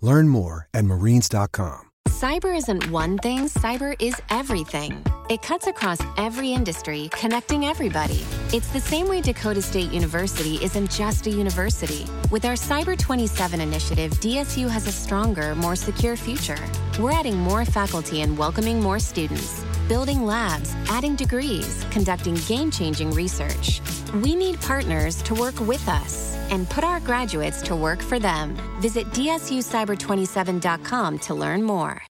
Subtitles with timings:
[0.00, 1.90] Learn more at marines.com.
[2.08, 5.04] Cyber isn't one thing, cyber is everything.
[5.28, 8.24] It cuts across every industry, connecting everybody.
[8.52, 12.06] It's the same way Dakota State University isn't just a university.
[12.30, 16.58] With our Cyber 27 initiative, DSU has a stronger, more secure future.
[17.00, 23.10] We're adding more faculty and welcoming more students, building labs, adding degrees, conducting game changing
[23.12, 23.80] research.
[24.22, 28.56] We need partners to work with us and put our graduates to work for them.
[28.80, 32.02] Visit DSUCyber27.com to learn more.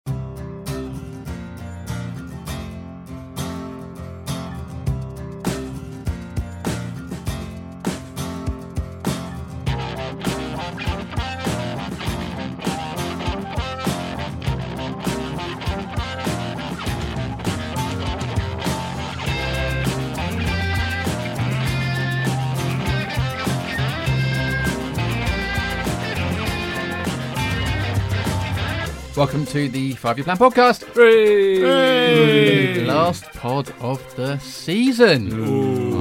[29.16, 30.92] Welcome to the Five Year Plan podcast.
[30.94, 32.84] Hey!
[32.84, 35.32] Last pod of the season.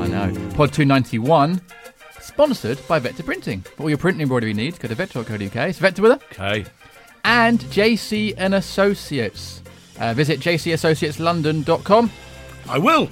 [0.01, 0.33] I know.
[0.55, 1.61] Pod 291,
[2.19, 3.61] sponsored by Vector Printing.
[3.61, 5.55] For all your printing embroidery needs, go to vector.co.uk.
[5.55, 6.65] It's Vector with a Okay.
[7.23, 9.61] and JC and Associates.
[9.99, 12.11] Uh, visit jcassociateslondon.com.
[12.67, 13.09] I will.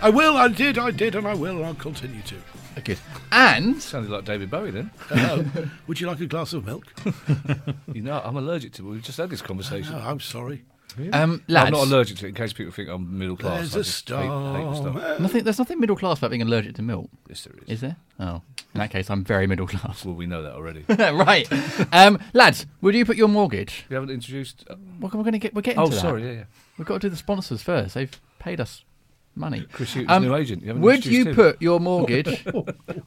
[0.00, 0.36] I will.
[0.36, 0.78] I did.
[0.78, 1.56] I did, and I will.
[1.56, 2.36] and I'll continue to.
[2.84, 2.98] Good.
[3.30, 4.90] And Sounded like David Bowie then.
[5.08, 5.44] Hello.
[5.86, 6.92] Would you like a glass of milk?
[7.92, 8.90] You know, I'm allergic to it.
[8.90, 9.92] We've just had this conversation.
[9.92, 10.64] No, I'm sorry.
[11.12, 13.72] um, lads, I'm not allergic to it in case people think I'm middle class.
[13.72, 14.96] There's I a just hate, hate the storm.
[14.98, 15.20] stuff.
[15.20, 17.68] nothing, there's nothing middle class about being allergic to milk, Yes, there is.
[17.68, 17.96] is there?
[18.18, 18.40] Oh,
[18.74, 20.04] in that case, I'm very middle class.
[20.04, 20.84] Well, we know that already.
[20.88, 21.46] right,
[21.92, 23.84] um, lads, would you put your mortgage?
[23.90, 24.64] we haven't introduced.
[24.98, 25.54] What are we're going to get.
[25.54, 26.00] We're getting oh, to that.
[26.00, 26.24] sorry.
[26.24, 26.44] Yeah, yeah.
[26.78, 27.94] We've got to do the sponsors first.
[27.94, 28.84] They've paid us
[29.34, 29.66] money.
[29.72, 30.62] Chris Hughton's Um, new agent.
[30.64, 31.34] You Would you him.
[31.34, 32.44] put your mortgage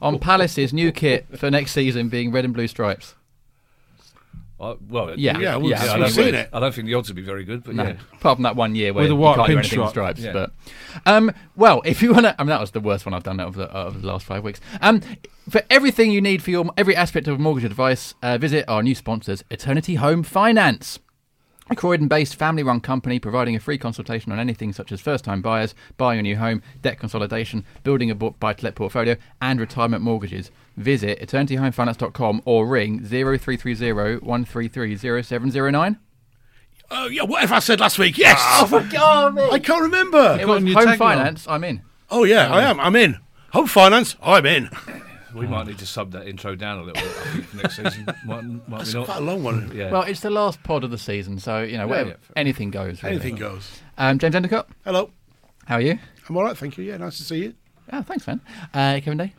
[0.02, 3.14] on Palace's new kit for next season being red and blue stripes?
[4.58, 5.38] Uh, well, Yeah.
[5.38, 6.48] Yeah, well, Yeah, I, I've don't seen think, it.
[6.50, 7.96] I don't think the odds would be very good, but No, yeah.
[8.14, 9.90] apart from that one year where With a you white can't do anything with pinstripe.
[9.90, 10.20] stripes.
[10.20, 10.32] Yeah.
[10.32, 10.52] But
[11.04, 13.38] um, well, if you want to, I mean, that was the worst one I've done
[13.38, 14.58] out of the, out of the last five weeks.
[14.80, 15.02] Um,
[15.50, 18.94] for everything you need for your every aspect of mortgage advice, uh, visit our new
[18.94, 21.00] sponsors, Eternity Home Finance.
[21.68, 26.20] A Croydon-based family-run company providing a free consultation on anything such as first-time buyers, buying
[26.20, 30.52] a new home, debt consolidation, building a bu- buy-to-let portfolio, and retirement mortgages.
[30.76, 35.98] Visit eternityhomefinance.com or ring 0330 133 0709.
[36.88, 37.22] Oh, yeah.
[37.24, 38.16] What if I said last week?
[38.16, 38.38] Yes.
[38.40, 40.38] Oh, I can't remember.
[40.40, 40.98] It was home tagline.
[40.98, 41.46] finance.
[41.48, 41.82] I'm in.
[42.10, 42.52] Oh, yeah.
[42.52, 42.78] I am.
[42.78, 43.18] I'm in.
[43.52, 44.14] Home finance.
[44.22, 44.70] I'm in.
[45.36, 47.04] We might need to sub that intro down a little bit.
[47.04, 49.70] I think for next season, might, might That's we quite a long one.
[49.74, 49.90] Yeah.
[49.90, 52.16] Well, it's the last pod of the season, so you know, whatever, yeah.
[52.36, 53.02] anything goes.
[53.02, 53.16] Really.
[53.16, 53.80] Anything goes.
[53.98, 55.10] Um, James Endeacott, Hello.
[55.66, 55.98] how are you?
[56.28, 56.56] I'm all right.
[56.56, 56.84] Thank you.
[56.84, 56.96] Yeah.
[56.96, 57.54] Nice to see you.
[57.92, 58.40] Oh, thanks, man.
[58.74, 59.34] Uh, Kevin Day.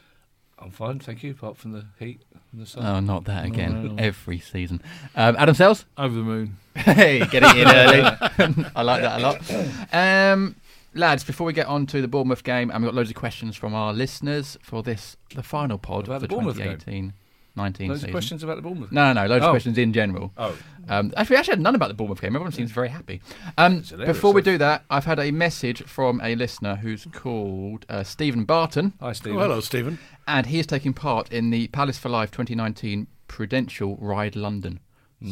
[0.59, 1.31] I'm fine, thank you.
[1.31, 2.21] Apart from the heat
[2.51, 2.85] and the sun.
[2.85, 3.95] Oh, not that again.
[3.99, 4.81] Every season.
[5.15, 5.85] Um, Adam Sells.
[5.97, 6.57] Over the moon.
[6.75, 8.01] hey, getting in early.
[8.75, 9.93] I like that a lot.
[9.93, 10.55] Um,
[10.97, 13.55] lads, before we get on to the Bournemouth game, and we've got loads of questions
[13.55, 16.77] from our listeners for this, the final pod About for the Bournemouth game?
[16.79, 17.13] 2018
[17.55, 18.09] 19 Loads season.
[18.09, 18.91] of questions about the Bournemouth.
[18.91, 19.51] No, no, no, loads of Oh.
[19.51, 20.31] questions in general.
[20.37, 20.55] Oh,
[20.89, 22.35] Um, actually, we actually had none about the Bournemouth game.
[22.35, 23.19] Everyone seems very happy.
[23.57, 28.03] Um, before we do that, I've had a message from a listener who's called uh,
[28.03, 29.39] Stephen Barton, hi, Stephen.
[29.39, 29.97] Oh, hello, Stephen.
[30.27, 34.79] and he is taking part in the Palace for Life 2019 Prudential Ride London.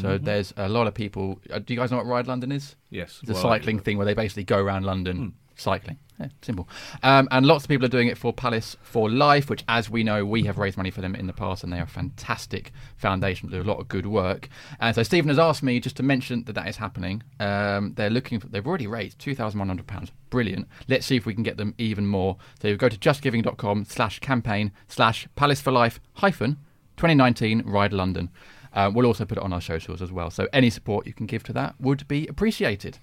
[0.02, 1.40] So there's a lot of people.
[1.54, 2.76] Uh, do you guys know what Ride London is?
[2.90, 3.20] Yes.
[3.22, 5.98] It's a well, cycling thing where they basically go around London cycling.
[6.20, 6.70] Yeah, simple.
[7.04, 10.02] Um, and lots of people are doing it for Palace for Life, which, as we
[10.04, 12.72] know, we have raised money for them in the past, and they are a fantastic
[12.96, 13.50] foundation.
[13.50, 14.48] They do a lot of good work.
[14.80, 17.22] And so Stephen has asked me just to mention that that is happening.
[17.40, 18.40] Um, they're looking.
[18.40, 20.12] For, they've already raised two thousand one hundred pounds.
[20.30, 20.68] Brilliant.
[20.88, 22.38] Let's see if we can get them even more.
[22.62, 26.58] So you go to justgiving.com slash campaign slash Palace for Life hyphen
[26.96, 28.30] 2019 Ride London.
[28.74, 30.30] Uh, we'll also put it on our socials as well.
[30.30, 33.00] So any support you can give to that would be appreciated.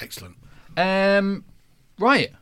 [0.00, 0.36] Excellent.
[0.76, 1.44] Um,
[1.98, 2.32] right.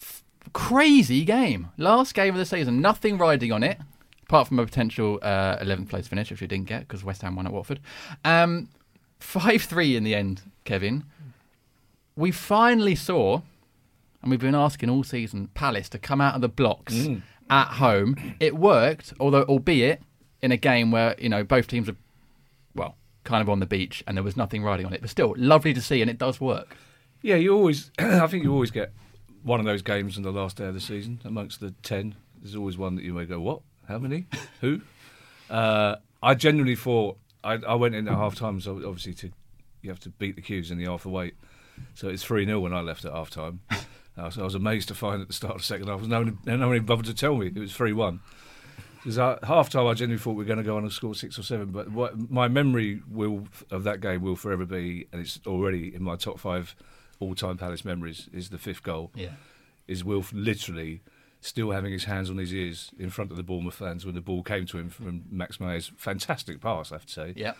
[0.00, 1.68] F- crazy game.
[1.76, 2.80] Last game of the season.
[2.80, 3.78] Nothing riding on it,
[4.24, 7.36] apart from a potential uh, 11th place finish, which we didn't get because West Ham
[7.36, 7.80] won at Watford.
[8.24, 8.68] Um,
[9.20, 11.04] 5 3 in the end, Kevin.
[12.16, 13.42] We finally saw,
[14.22, 16.94] and we've been asking all season, Palace to come out of the blocks
[17.48, 18.34] at home.
[18.40, 20.02] It worked, although, albeit
[20.42, 21.96] in a game where, you know, both teams are,
[22.74, 25.00] well, kind of on the beach and there was nothing riding on it.
[25.00, 26.76] But still, lovely to see, and it does work.
[27.22, 27.90] Yeah, you always.
[27.98, 28.92] I think you always get
[29.42, 32.14] one of those games on the last day of the season amongst the ten.
[32.40, 33.60] There's always one that you may go, "What?
[33.88, 34.26] How many?
[34.60, 34.80] Who?"
[35.50, 39.32] Uh, I genuinely thought I, I went in at half time, so obviously to
[39.82, 41.34] you have to beat the queues in the half the weight.
[41.94, 43.60] So it's three 0 when I left at half time.
[44.16, 46.20] Uh, so I was amazed to find at the start of the second half, no
[46.20, 48.20] one, no one even bothered to tell me it was three one.
[48.96, 51.14] Because at half time, I genuinely thought we were going to go on and score
[51.14, 51.70] six or seven.
[51.70, 56.02] But what, my memory will of that game will forever be, and it's already in
[56.02, 56.76] my top five
[57.20, 59.10] all-time Palace memories, is the fifth goal.
[59.14, 59.30] Yeah.
[59.86, 61.02] Is Wilf literally
[61.40, 64.20] still having his hands on his ears in front of the Bournemouth fans when the
[64.20, 67.32] ball came to him from Max Meyer's fantastic pass, I have to say.
[67.36, 67.52] Yeah.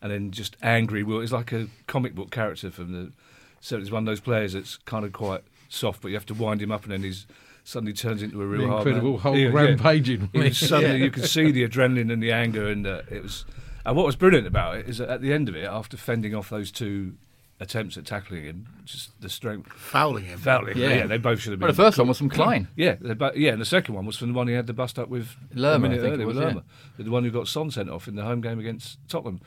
[0.00, 1.22] And then just angry Wilf.
[1.22, 3.12] It's like a comic book character from the.
[3.60, 6.34] So it's one of those players that's kind of quite soft, but you have to
[6.34, 7.26] wind him up, and then he's
[7.64, 9.20] suddenly turns into a real The hard incredible man.
[9.20, 9.50] Hulk Yeah, yeah.
[9.50, 10.30] rampaging.
[10.32, 13.44] It was suddenly you could see the adrenaline and the anger, and uh, it was.
[13.84, 16.34] And what was brilliant about it is that at the end of it, after fending
[16.34, 17.14] off those two
[17.58, 19.72] attempts at tackling him, just the strength.
[19.72, 20.38] Fouling him.
[20.38, 20.88] Fouling, yeah.
[20.90, 21.06] Yeah.
[21.06, 21.66] they both should have been.
[21.66, 22.68] Well, the first one was from Clyne.
[22.76, 24.98] Yeah, the, yeah, and the second one was from the one he had the bust
[24.98, 26.54] up with Lerma, a minute I think it earlier with was,
[26.98, 27.04] yeah.
[27.04, 29.40] The one who got Son sent off in the home game against Tottenham.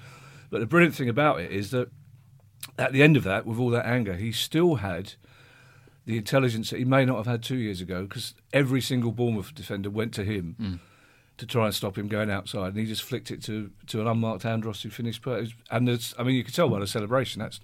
[0.49, 1.89] But the brilliant thing about it is that
[2.77, 5.13] at the end of that, with all that anger, he still had
[6.05, 9.53] the intelligence that he may not have had two years ago, because every single Bournemouth
[9.53, 10.79] defender went to him Mm.
[11.37, 14.07] to try and stop him going outside, and he just flicked it to, to an
[14.07, 15.21] unmarked Andros who finished.
[15.21, 17.59] Per- and there's, I mean, you could tell by the celebration that's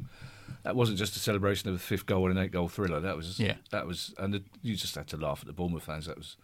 [0.64, 3.00] that wasn't just a celebration of a fifth goal and an eight goal thriller.
[3.00, 3.56] That was Yeah.
[3.72, 6.06] that was, and the, you just had to laugh at the Bournemouth fans.
[6.08, 6.38] That was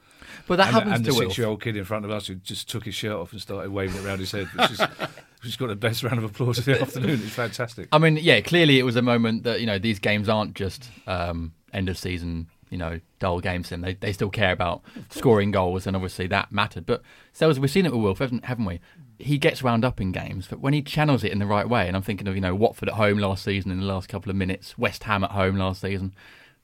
[0.48, 1.31] But that and, happens and to the Wilf.
[1.31, 3.98] six-year-old kid in front of us who just took his shirt off and started waving
[4.01, 4.80] it around his head, which is
[5.44, 7.19] which got the best round of applause of the afternoon.
[7.24, 7.88] It's fantastic.
[7.92, 10.89] I mean, yeah, clearly it was a moment that you know these games aren't just
[11.07, 13.71] um, end of season, you know, dull games.
[13.71, 16.86] And they they still care about scoring goals, and obviously that mattered.
[16.86, 17.01] But
[17.33, 18.80] so we've seen it with Wilf, haven't, haven't we?
[19.21, 21.88] He gets wound up in games, but when he channels it in the right way,
[21.88, 24.29] and I'm thinking of you know Watford at home last season in the last couple
[24.29, 26.13] of minutes, West Ham at home last season,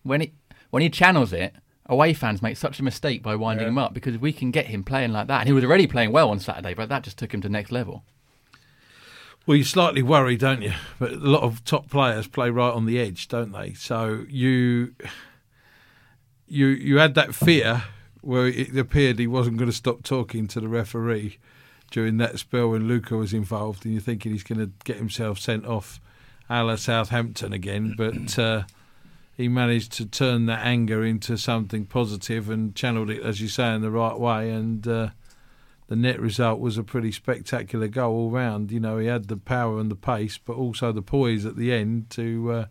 [0.04, 0.34] when he
[0.70, 1.54] when he channels it.
[1.90, 4.84] Away fans make such a mistake by winding him up because we can get him
[4.84, 5.40] playing like that.
[5.40, 7.72] And he was already playing well on Saturday, but that just took him to next
[7.72, 8.04] level.
[9.48, 10.74] Well, you slightly worry, don't you?
[11.00, 13.72] But a lot of top players play right on the edge, don't they?
[13.74, 14.96] So you
[16.46, 17.86] you you had that fear
[18.20, 21.38] where it appeared he wasn't going to stop talking to the referee
[21.92, 25.40] during that spell when Luka was involved, and you're thinking he's going to get himself
[25.40, 26.00] sent off,
[26.50, 27.94] a la Southampton again.
[27.98, 28.64] But uh,
[29.36, 33.74] he managed to turn that anger into something positive and channeled it, as you say,
[33.74, 34.88] in the right way, and.
[34.88, 35.10] Uh,
[35.88, 38.72] the net result was a pretty spectacular goal all round.
[38.72, 41.72] You know, he had the power and the pace, but also the poise at the
[41.72, 42.66] end to uh,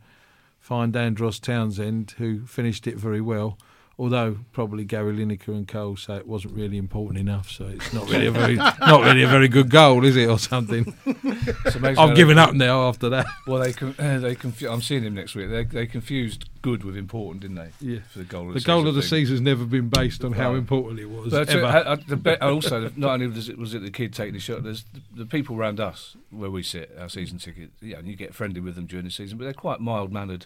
[0.61, 3.57] find Andros Townsend, who finished it very well.
[3.99, 8.07] Although probably Gary Lineker and Cole say it wasn't really important enough, so it's not
[8.11, 10.95] really a very not really a very good goal, is it, or something?
[11.07, 13.25] It's amazing how I've they- given up now after that.
[13.47, 15.49] Well, they uh, they confu- I'm seeing him next week.
[15.49, 17.71] They they confused good with important, didn't they?
[17.81, 18.01] Yeah.
[18.11, 19.09] For the goal of The the, goal season of the thing.
[19.09, 21.31] season's never been based on how important it was.
[21.31, 21.65] But ever.
[21.65, 24.63] uh, the be- also, not only was it, was it the kid taking the shot,
[24.63, 27.71] there's the, the people around us where we sit, our season ticket.
[27.81, 30.45] Yeah, and you get friendly with them during the season, but they're quite mild mannered,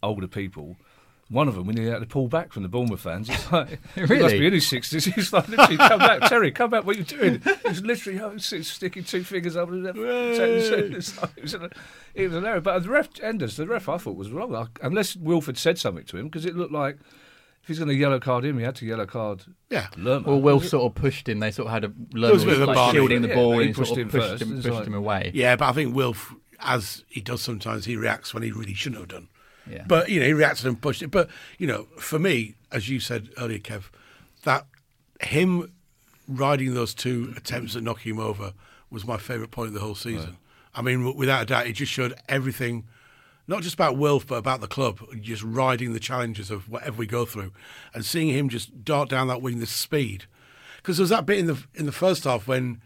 [0.00, 0.76] older people.
[1.30, 3.68] One of them, when he had to pull back from the Bournemouth fans, it's like
[3.94, 4.38] he must Really?
[4.40, 5.04] be in his sixties.
[5.14, 6.84] He's like, literally, come back, Terry, come back.
[6.84, 7.42] What are you doing?
[7.66, 9.70] He's literally oh, s- sticking two fingers up.
[9.70, 12.62] and- It's like- It was it was hilarious.
[12.62, 16.04] But the ref, Enders, the ref, I thought was wrong, I- unless Wilford said something
[16.04, 16.98] to him because it looked like.
[17.62, 19.86] If he's going to yellow card him, he had to yellow card Yeah.
[19.96, 20.28] Lerma.
[20.28, 21.40] Well, Will sort of pushed him.
[21.40, 23.00] They sort of had a There was a bit of a like bargain.
[23.00, 24.42] shielding the ball, he and he pushed sort him of pushed first.
[24.42, 25.30] him, pushed like- him away.
[25.32, 29.00] Yeah, but I think Wilf, as he does sometimes, he reacts when he really shouldn't
[29.00, 29.28] have done.
[29.70, 29.84] Yeah.
[29.86, 31.10] But you know, he reacted and pushed it.
[31.10, 31.28] But
[31.58, 33.84] you know, for me, as you said earlier, Kev,
[34.44, 34.66] that
[35.20, 35.72] him
[36.28, 38.52] riding those two attempts at knocking him over
[38.90, 40.36] was my favourite point of the whole season.
[40.74, 42.84] I mean, w- without a doubt, it just showed everything,
[43.46, 47.06] not just about Wilf, but about the club, just riding the challenges of whatever we
[47.06, 47.52] go through,
[47.92, 50.24] and seeing him just dart down that wing, the speed.
[50.76, 52.80] Because there was that bit in the in the first half when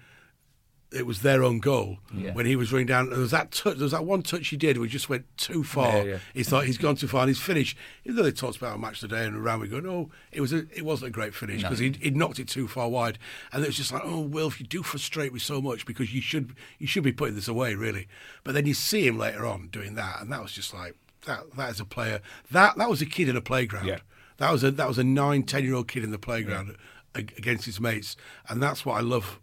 [0.91, 2.33] it was their own goal Yeah.
[2.33, 3.11] when he was running down.
[3.11, 5.63] There was that touch, there was that one touch he did he just went too
[5.63, 5.99] far.
[5.99, 6.19] Yeah, yeah.
[6.33, 7.77] He thought he's gone too far and he's finished.
[8.05, 10.53] Even though they talked about a match today and around, we go, no, it was
[10.53, 13.19] a, it wasn't a great finish because he'd, he'd knocked it too far wide,
[13.53, 16.23] and it was just like, oh, Wilf, you do frustrate me so much because you
[16.23, 18.09] should you should be putting this away really.
[18.43, 20.95] But then you see him later on doing that, and that was just like
[21.27, 22.21] that that is a player.
[22.51, 23.87] That that was a kid in a playground.
[24.39, 26.77] That was a that was a nine, ten year old kid in the playground
[27.15, 28.17] ag- against his mates,
[28.49, 29.39] and that's what I love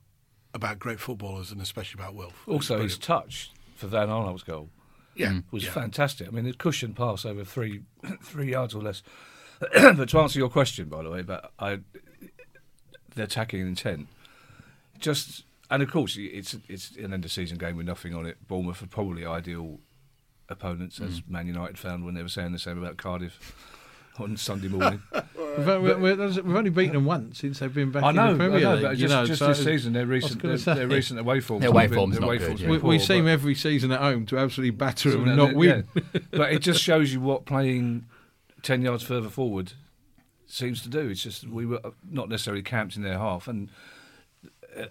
[0.55, 2.47] about great footballers, and especially about Wilf.
[2.47, 4.69] Also, his touch for Van Aanholt's goal
[5.13, 5.71] yeah, was yeah.
[5.71, 6.27] fantastic.
[6.27, 7.81] I mean, the cushion pass over three
[8.24, 9.03] three yards or less.
[9.59, 11.79] but to answer your question, by the way, about I,
[13.13, 14.07] the attacking intent,
[14.97, 18.47] just and of course it's it's an end of season game with nothing on it.
[18.47, 19.79] Bournemouth are probably ideal
[20.50, 21.29] opponents, as Mm.
[21.29, 23.39] Man United found when they were saying the same about Cardiff
[24.19, 25.01] on Sunday morning.
[25.57, 28.36] We've, only- we've, we've only beaten them once since they've been back I in the
[28.36, 28.81] Premier I know, League.
[28.84, 30.74] but you just, know, just so this season, their recent, gonna their, say.
[30.74, 31.62] their recent away forms.
[31.62, 32.67] Their away have been- form's not good, yeah.
[32.67, 35.55] have we, we seem every season at home to absolutely batter them and no, not
[35.55, 35.88] win.
[35.95, 36.01] yeah.
[36.31, 38.05] but it just shows you what playing
[38.63, 39.72] ten yards further forward
[40.45, 41.07] seems to do.
[41.07, 41.79] It's just we were
[42.10, 43.69] not necessarily camped in their half, and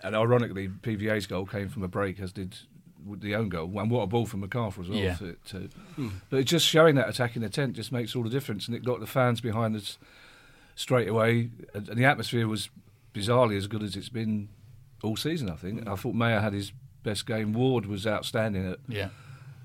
[0.02, 2.56] and ironically, PVA's goal came from a break, as did
[3.18, 3.70] the own goal.
[3.78, 4.98] And what a ball from MacArthur as well.
[4.98, 5.14] Yeah.
[5.16, 5.68] To, to,
[6.30, 9.00] But it's just showing that attacking intent just makes all the difference, and it got
[9.00, 9.98] the fans behind us
[10.74, 11.50] straight away.
[11.74, 12.70] And, and the atmosphere was
[13.14, 14.48] bizarrely as good as it's been
[15.02, 15.50] all season.
[15.50, 15.86] I think.
[15.88, 17.52] I thought Meyer had his best game.
[17.52, 19.08] Ward was outstanding at Yeah.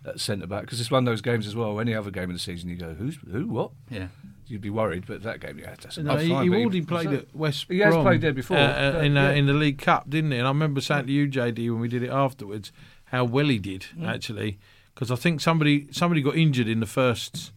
[0.06, 1.80] at centre back because it's one of those games as well.
[1.80, 3.72] Any other game of the season, you go, who's who, what?
[3.90, 4.08] Yeah.
[4.48, 6.82] You'd be worried, but that game, yeah, that's No, that's he, fine, he but already
[6.82, 9.32] played so- at West He has played there before, uh, uh, in, uh, yeah.
[9.36, 10.38] in the League Cup, didn't he?
[10.40, 12.72] And I remember saying to you, JD, when we did it afterwards,
[13.12, 14.08] how well he did Mm.
[14.08, 14.58] actually,
[14.94, 17.52] because I think somebody somebody got injured in the first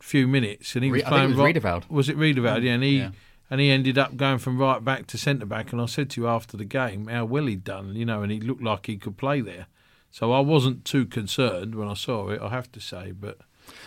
[0.00, 1.24] few minutes, and he Re- was I think playing.
[1.24, 1.84] it was right- Riedewald.
[1.88, 2.62] Was it Riedewald?
[2.62, 3.10] Yeah, and he Yeah.
[3.50, 5.72] and he ended up going from right back to centre back.
[5.72, 8.32] And I said to you after the game how well he'd done, you know, and
[8.32, 9.66] he looked like he could play there.
[10.10, 12.40] So I wasn't too concerned when I saw it.
[12.40, 13.38] I have to say, but.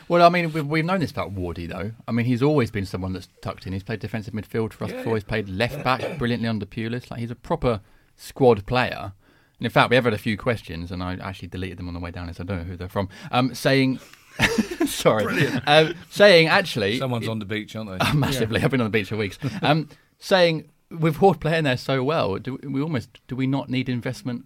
[0.08, 1.92] Well, I mean, we've, we've known this about Wardy, though.
[2.08, 3.74] I mean, he's always been someone that's tucked in.
[3.74, 5.16] He's played defensive midfield for us before.
[5.16, 7.12] He's played left back brilliantly under Pulis.
[7.12, 7.82] Like, he's a proper
[8.16, 9.14] squad player.
[9.60, 11.94] And in fact, we have had a few questions, and I actually deleted them on
[11.94, 13.10] the way down, so I don't know who they're from.
[13.32, 14.00] Um, saying,
[14.86, 18.14] sorry, um, saying actually, Someone's on the beach, aren't they?
[18.14, 18.62] massively.
[18.62, 19.40] I've been on the beach for weeks.
[19.64, 23.90] Um, saying with Ward playing there so well, do we almost do we not need
[23.90, 24.46] investment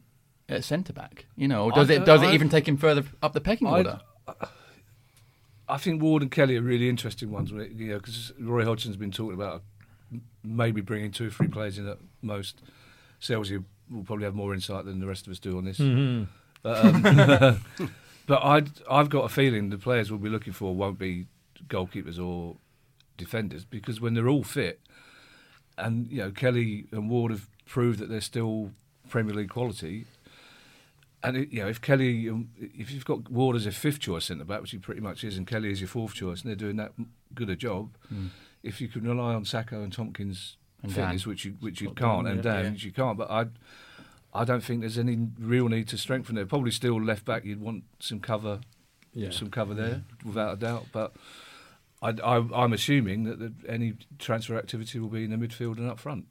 [0.50, 1.26] at centre back?
[1.36, 3.34] You know, or does I it don't- does it I- even take him further up
[3.34, 4.00] the pecking order?
[5.68, 7.52] I think Ward and Kelly are really interesting ones.
[7.52, 9.64] You know, because Roy Hodgson's been talking about
[10.44, 12.62] maybe bringing two or three players in at most.
[13.22, 15.78] Sellsy will probably have more insight than the rest of us do on this.
[16.64, 17.64] But, um,
[18.28, 21.28] but I'd, I've got a feeling the players we'll be looking for won't be
[21.68, 22.58] goalkeepers or
[23.18, 24.80] defenders because when they're all fit,
[25.78, 28.72] and you know Kelly and Ward have proved that they're still
[29.10, 30.06] Premier League quality.
[31.24, 34.26] And it, you know, if Kelly, um, if you've got Ward as a fifth choice
[34.26, 36.56] centre back, which he pretty much is, and Kelly is your fourth choice, and they're
[36.56, 36.94] doing that
[37.36, 37.92] good a job,
[38.64, 41.96] if you can rely on Sakho and Tomkins' And fitness, which you which you Not
[41.98, 42.52] can't, and yeah.
[42.52, 42.72] Dan, Yeah.
[42.72, 43.46] which you can't, but I,
[44.34, 46.50] I don't think there's any real need to strengthen it.
[46.50, 48.62] Probably still left back, you'd want some cover,
[49.14, 49.30] Yeah.
[49.32, 50.88] some cover there, without a doubt.
[50.92, 51.14] But
[52.02, 55.90] I, I, I'm assuming that the, any transfer activity will be in the midfield and
[55.90, 56.26] up front.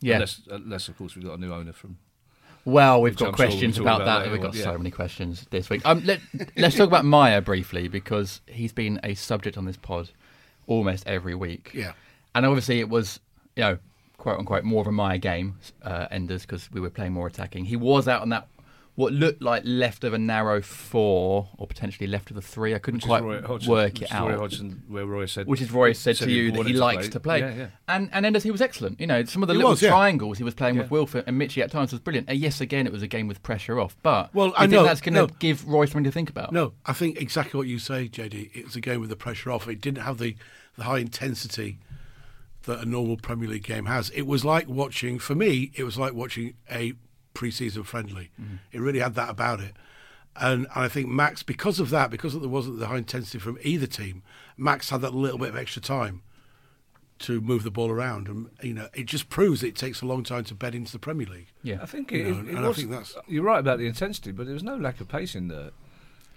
[0.00, 0.14] Yeah.
[0.14, 1.98] unless, unless of course we've got a new owner from.
[2.64, 4.30] Well, we've got I'm sure we'll questions about, about that.
[4.32, 5.82] We've got on, so many questions this week.
[5.84, 6.20] Um, let,
[6.56, 10.10] let's talk about Meyer briefly because he's been a subject on this pod
[10.68, 11.70] almost every week.
[11.74, 11.94] Yeah.
[12.34, 13.18] And obviously, it was,
[13.58, 13.78] you know,
[14.16, 17.64] quote unquote, more of a Meyer game, uh, Enders, because we were playing more attacking.
[17.66, 18.46] He was out on that,
[18.94, 22.74] what looked like left of a narrow four or potentially left of the three.
[22.74, 24.38] I couldn't Which quite Roy Hodgson- work it it is Roy out.
[24.40, 27.06] Hodgson, where Roy said, Which is Roy said, said to you that he to likes
[27.06, 27.10] play.
[27.10, 27.38] to play.
[27.40, 27.66] Yeah, yeah.
[27.88, 29.00] And and Enders, he was excellent.
[29.00, 29.90] You know, some of the He little was, yeah.
[29.90, 30.90] triangles he was playing with Yeah.
[30.92, 32.28] Wilford and Michy at times was brilliant.
[32.28, 33.96] And yes, again, it was a game with pressure off.
[34.02, 35.26] But Well, do I think know- that's going to no.
[35.38, 36.52] give Roy something to think about?
[36.52, 38.50] No, I think exactly what you say, JD.
[38.54, 39.68] It was a game with the pressure off.
[39.68, 40.34] It didn't have the,
[40.76, 41.78] the high intensity
[42.68, 44.08] that a normal Premier League game has.
[44.10, 46.92] It was like watching, for me, it was like watching a
[47.34, 48.30] pre-season friendly.
[48.40, 48.60] Mm.
[48.72, 49.74] It really had that about it.
[50.40, 53.58] And, and I think Max, because of that, because there wasn't the high intensity from
[53.62, 54.22] either team,
[54.56, 56.22] Max had that little bit of extra time
[57.20, 58.28] to move the ball around.
[58.28, 61.00] And, you know, it just proves it takes a long time to bed into the
[61.00, 61.48] Premier League.
[61.64, 61.78] Yeah.
[61.82, 62.76] I think You it, know, it, it and I was.
[62.76, 65.48] think that's- You're right about the intensity, but there was no lack of pace in
[65.48, 65.72] the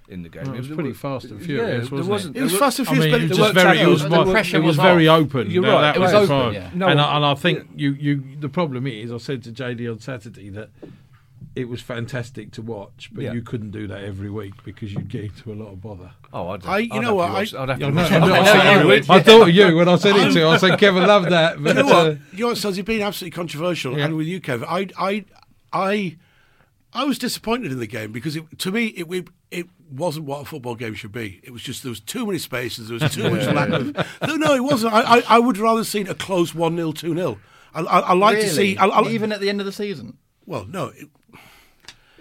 [0.10, 0.44] in the game.
[0.46, 2.12] Well, it was there pretty were- fast and furious, there wasn't it?
[2.12, 2.38] wasn't.
[2.38, 3.88] It was fast and I furious, mean, but it it was was just very, it
[3.88, 5.50] was, The pressure it was was very open.
[5.52, 6.70] You're That- right, that it was the open, yeah.
[6.74, 9.52] No, and, I- I, and I think you, you, the problem is, I said to
[9.52, 10.70] JD on Saturday that
[11.56, 13.34] it was fantastic to watch, but Yeah.
[13.34, 16.12] you couldn't do that every week because you'd get into a lot of bother.
[16.34, 17.90] Oh, I'd, I- you I'd know have what, to I- watch- I'd have to I,
[17.92, 18.30] watch know, it.
[18.30, 19.10] I, Every week.
[19.10, 20.48] I thought of you when I said it to you.
[20.48, 21.62] I said, Kevin loved that.
[21.62, 22.08] But you know what?
[22.08, 24.06] uh, You know what, Saz, you've been absolutely controversial, Yeah.
[24.06, 25.26] and with you, Kevin, I, I,
[25.74, 26.16] I,
[26.94, 30.42] I was disappointed in the game because it, to me it, it it wasn't what
[30.42, 31.40] a football game should be.
[31.44, 33.96] It was just there was too many spaces, there was too much lack of.
[34.28, 34.94] No, no, it wasn't.
[34.94, 37.38] I, I, I would rather seen a close one 0 two 0
[37.74, 38.78] I, I, I like to see.
[38.78, 40.18] I, I, even at the end of the season.
[40.46, 41.08] well, no, it,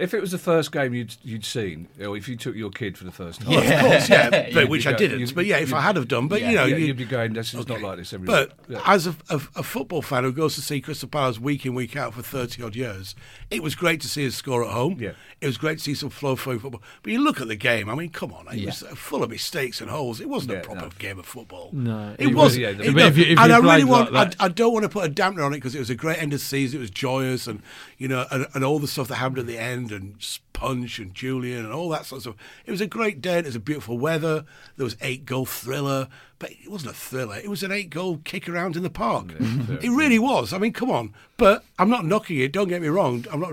[0.00, 2.96] If it was the first game you'd you'd seen, or if you took your kid
[2.98, 5.34] for the first time, Of course, yeah, but, which be I go- didn't.
[5.34, 6.96] but yeah, if you'd- I had have done, but yeah, you know, yeah, you- you'd
[6.96, 7.32] be going.
[7.34, 8.52] This is not like this every But.
[8.68, 8.80] Yeah.
[8.86, 11.96] as a, a, a football fan who goes to see Crystal Palace week in week
[11.96, 13.14] out for thirty odd years,
[13.50, 14.96] it was great to see us score at home.
[14.98, 15.12] Yeah.
[15.40, 16.82] it was great to see some flow through football.
[17.02, 17.88] But you look at the game.
[17.90, 18.66] I mean, come on, it Yeah.
[18.66, 20.20] was full of mistakes and holes.
[20.20, 20.90] It wasn't Yeah, a proper no.
[20.98, 21.70] game of football.
[21.72, 22.36] No, it it was.
[22.52, 24.12] was- yeah, it- no, if if and I really want.
[24.12, 25.94] like I, I don't want to put a dampener on it because it was a
[25.94, 26.78] great end of season.
[26.78, 27.62] It was joyous, and
[28.00, 30.14] you know, and, and all the stuff that happened at the end, and
[30.54, 32.36] Punch and Julian and all that sort of stuff.
[32.64, 33.40] It was a great day.
[33.40, 34.46] It was a beautiful weather.
[34.78, 37.36] There was eight goal thriller, but it wasn't a thriller.
[37.36, 39.34] It was an eight goal kick around in the park.
[39.38, 40.54] it really was.
[40.54, 41.14] I mean, come on.
[41.36, 42.52] But I'm not knocking it.
[42.52, 43.26] Don't get me wrong.
[43.30, 43.52] I'm not.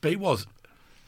[0.00, 0.46] But it was.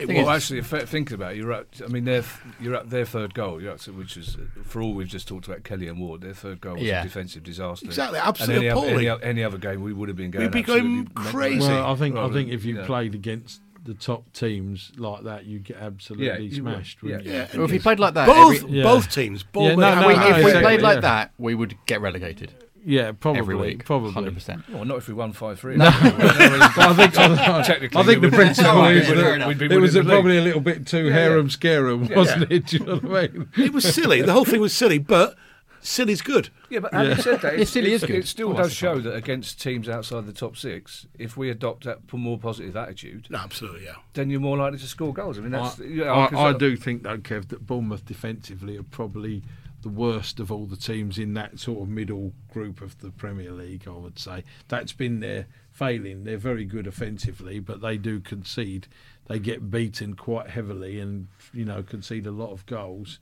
[0.03, 1.67] It Well, actually, if, thinking about it, you're at.
[1.85, 2.25] I mean, their
[2.61, 3.61] you're at their third goal.
[3.61, 6.21] You're at, which is for all we've just talked about Kelly and Ward.
[6.23, 7.01] Their third goal was Yeah.
[7.01, 7.87] a defensive disaster.
[7.87, 9.23] Exactly, And absolutely any, oth- any, appalling.
[9.25, 10.45] any other game, we would have been going.
[10.45, 11.61] We'd be going crazy.
[11.61, 12.87] Well, I think I think if you yeah.
[12.87, 16.99] played against the top teams like that, you get absolutely you smashed.
[17.03, 17.09] Yeah.
[17.09, 17.33] wouldn't you?
[17.33, 17.49] yeah.
[17.55, 18.85] Well, if he played like that, both every, Yeah.
[18.85, 19.43] both teams.
[19.43, 21.01] Both Yeah, no, if no, we, no, if we exactly, played like yeah.
[21.01, 22.53] that, we would get relegated
[22.85, 24.11] Yeah, probably, every week, probably.
[24.13, 24.69] hundred percent.
[24.69, 25.77] Well, not if we won five three.
[25.77, 25.87] No.
[25.93, 30.09] I think I, Technically, I think the principle is that we'd be it was winning
[30.09, 31.51] the probably a little bit too Yeah, harem yeah.
[31.53, 32.67] scarum, wasn't it?
[32.67, 33.49] Do you know what I mean?
[33.57, 34.23] It was silly.
[34.23, 35.37] The whole thing was silly, but
[35.81, 36.49] silly's good.
[36.71, 38.11] Yeah, but having said that, It still is good.
[38.17, 41.85] it still Oh, does show that against teams outside the top six, if we adopt
[41.85, 43.95] that p- more positive attitude, No, absolutely, yeah.
[44.15, 45.39] then you're more likely to score goals.
[45.39, 48.05] I mean, that's I, yeah, I, 'cause I that- do think though, Kev, that Bournemouth
[48.07, 49.43] defensively are probably
[49.83, 53.53] the worst of all the teams in that sort of middle group of the Premier
[53.53, 53.87] League.
[53.87, 56.25] I would say that's been their failing.
[56.25, 58.87] They're very good offensively, but they do concede.
[59.27, 63.19] They get beaten quite heavily, and you know concede a lot of goals.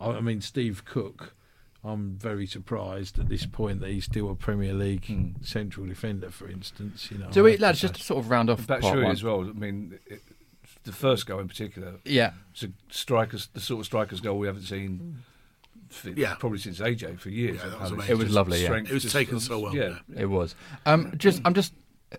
[0.00, 1.34] I, I mean, Steve Cook.
[1.86, 5.32] I'm very surprised at this point that he's still a Premier League hmm.
[5.42, 7.10] central defender, for instance.
[7.10, 9.02] You know, Do I we, have lads, just to sort of round off part Batshuayi
[9.02, 9.12] one.
[9.12, 9.40] as well.
[9.42, 10.22] I mean, it,
[10.84, 14.46] the first goal in particular, Yeah, it's a strikers, the sort of strikers goal we
[14.46, 14.98] haven't seen.
[14.98, 15.33] For,
[16.16, 16.34] Yeah.
[16.34, 17.60] probably since AJ for years.
[17.62, 18.10] Yeah, that was amazing.
[18.12, 18.74] It was just lovely, yeah.
[18.74, 20.54] It was just- taken so well, Yeah, it was.
[20.86, 21.72] Um, just, I'm just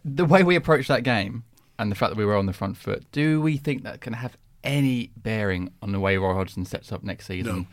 [0.03, 1.43] the way we approached that game
[1.79, 3.03] and the fact that we were on the front foot.
[3.11, 7.03] Do we think that can have any bearing on the way Roy Hodgson sets up
[7.03, 7.67] next season?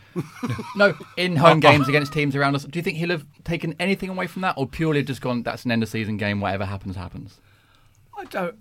[0.76, 2.64] No, in home games against teams around us.
[2.64, 5.42] Do you think he'll have taken anything away from that, or purely just gone?
[5.42, 6.40] That's an end of season game.
[6.40, 7.40] Whatever happens, happens.
[8.18, 8.56] I don't.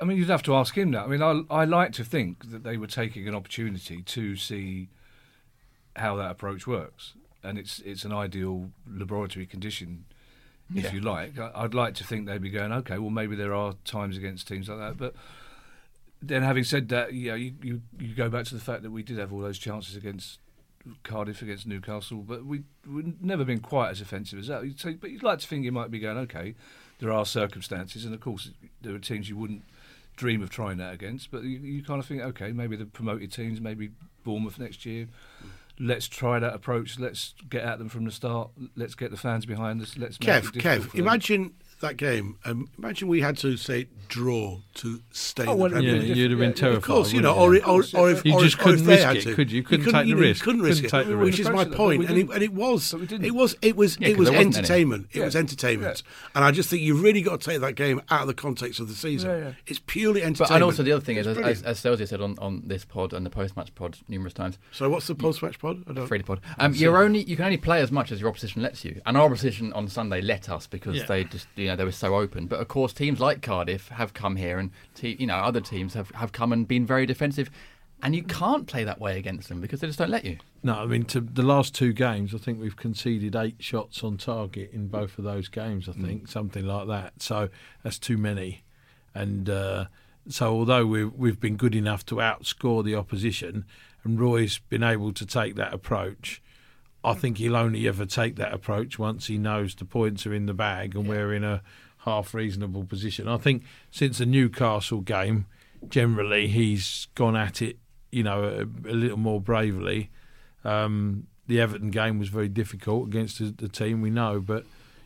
[0.00, 1.04] I mean, you'd have to ask him that.
[1.04, 4.88] I mean, I I like to think that they were taking an opportunity to see
[5.96, 10.04] how that approach works, and it's it's an ideal laboratory condition,
[10.74, 10.92] if Yeah.
[10.92, 11.38] you like.
[11.38, 14.46] I, I'd like to think they'd be going, okay, well, maybe there are times against
[14.48, 15.14] teams like that, but.
[16.22, 19.02] Then, having said that, yeah, you, you, you go back to the fact that we
[19.02, 20.38] did have all those chances against
[21.04, 24.62] Cardiff, against Newcastle, but we, we've never been quite as offensive as that.
[24.78, 26.54] So, but you'd like to think you might be going, okay,
[27.00, 29.62] there are circumstances, and of course, there are teams you wouldn't
[30.16, 33.30] dream of trying that against, but you, you kind of think, okay, maybe the promoted
[33.30, 33.90] teams, maybe
[34.24, 35.04] Bournemouth next year.
[35.04, 35.48] Mm-hmm.
[35.78, 36.98] Let's try that approach.
[36.98, 38.50] Let's get at them from the start.
[38.76, 39.96] Let's get the fans behind us.
[39.98, 42.36] Let's make Kev, Kev, imagine that game.
[42.44, 46.30] Um, imagine we had to say draw to stay Oh, in well, the Yeah, you'd
[46.30, 46.76] have been Yeah, terrified.
[46.78, 48.92] Of course, you know, wouldn't or, or, or if You or just if- couldn't they
[48.94, 49.34] risk had it, to.
[49.34, 49.56] could you?
[49.58, 50.44] You couldn't take you the know, you risk.
[50.44, 52.08] Couldn't risk Couldn't take it, the which is my point.
[52.08, 53.26] And it, and it was, But we didn't.
[53.26, 54.46] it was, it was, Yeah, it 'cause was there any.
[54.46, 55.08] entertainment.
[55.12, 55.24] It Yeah.
[55.24, 56.02] was entertainment,
[56.34, 58.78] and I just think you've really got to take that game out of the context
[58.80, 59.30] of the season.
[59.30, 59.52] Yeah, yeah.
[59.66, 60.48] It's purely entertainment.
[60.50, 61.66] But and also the other thing is, It's as, brilliant.
[61.66, 64.88] as Celsius said on, on this pod and the post match pod numerous times, so
[64.88, 65.82] what's the post-match pod?
[65.88, 66.06] I don't.
[66.06, 66.40] Freely pod.
[66.58, 69.16] Um, you're only you can only play as much as your opposition lets you, and
[69.16, 72.46] our opposition on Sunday let us because they just you know they were so open.
[72.46, 75.94] But of course, teams like Cardiff have come here, and te- you know other teams
[75.94, 77.50] have, have come and been very defensive,
[78.04, 80.38] and you can't play that way against them because they just don't let you.
[80.62, 84.16] No, I mean, to the last two games, I think we've conceded eight shots on
[84.16, 85.88] target in both of those games.
[85.88, 87.20] I think something like that.
[87.20, 87.48] So
[87.82, 88.62] that's too many.
[89.12, 89.86] And uh,
[90.28, 93.64] so, although we've we've been good enough to outscore the opposition,
[94.04, 96.40] and Roy's been able to take that approach,
[97.06, 100.46] I think he'll only ever take that approach once he knows the points are in
[100.46, 101.62] the bag and we're in a
[101.98, 103.28] half reasonable position.
[103.28, 105.46] I think since the Newcastle game,
[105.88, 107.78] generally he's gone at it,
[108.10, 110.10] you know, a, a little more bravely.
[110.64, 114.64] Um, the Everton game was very difficult against the, the team we know, but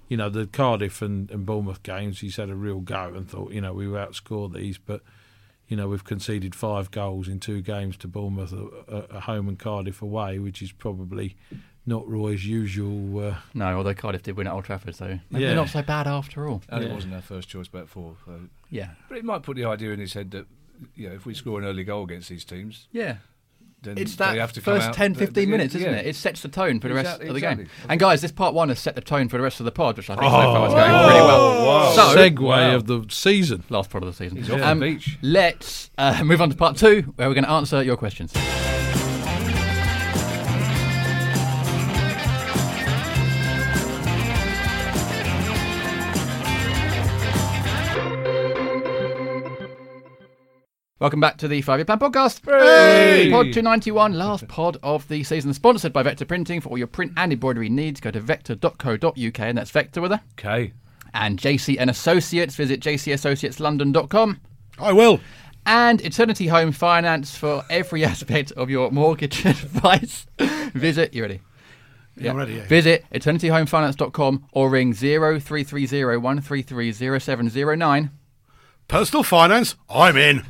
[0.08, 3.52] you know the Cardiff and, and Bournemouth games, he's had a real go and thought,
[3.52, 5.02] you know, we will outscore these, but
[5.68, 8.54] you know we've conceded five goals in two games to Bournemouth
[8.88, 11.36] at, at home and Cardiff away, which is probably
[11.87, 13.27] not Roy's usual.
[13.29, 15.49] Uh, No, although Cardiff did win at Old Trafford, so maybe Yeah.
[15.49, 16.62] they're not so bad after all.
[16.69, 16.90] And Yeah.
[16.90, 18.16] it wasn't their first choice back four.
[18.27, 18.33] So.
[18.71, 20.47] Yeah, But it might put the idea in his head that,
[20.95, 23.16] you know, if we score an early goal against these teams, yeah.
[23.83, 24.95] then It's that have to first out.
[24.95, 26.07] 10, But- 15 yeah, minutes, isn't it?
[26.07, 27.66] It sets the tone for the rest Exactly, of the game.
[27.88, 29.97] And guys, this part one has set the tone for the rest of the pod,
[29.97, 31.66] which I think so far is going pretty well.
[31.66, 31.93] wow.
[31.97, 32.75] So, Segue wow.
[32.77, 33.64] of the season.
[33.71, 34.37] last part of the season.
[34.37, 35.19] He's the Um, beach.
[35.23, 38.33] Let's uh, move on to part two, where we're going to answer your questions.
[51.00, 52.44] Welcome back to the Five Year Plan Podcast.
[52.44, 53.30] Hey!
[53.30, 56.60] Pod 291, last pod of the season, sponsored by Vector Printing.
[56.60, 60.20] For all your print and embroidery needs, go to vector.co.uk, and that's Vector with a.
[60.38, 60.74] Okay.
[61.14, 64.40] And JC and Associates, visit jcassociateslondon.com.
[64.78, 65.20] I will.
[65.64, 70.26] And Eternity Home Finance for every aspect of your mortgage advice.
[70.74, 71.40] visit, you ready?
[72.14, 72.56] Yeah, I'm ready.
[72.56, 72.66] Yeah.
[72.66, 78.10] Visit eternityhomefinance.com or ring 0330 133 0709.
[78.86, 79.76] Personal finance.
[79.88, 80.44] I'm in.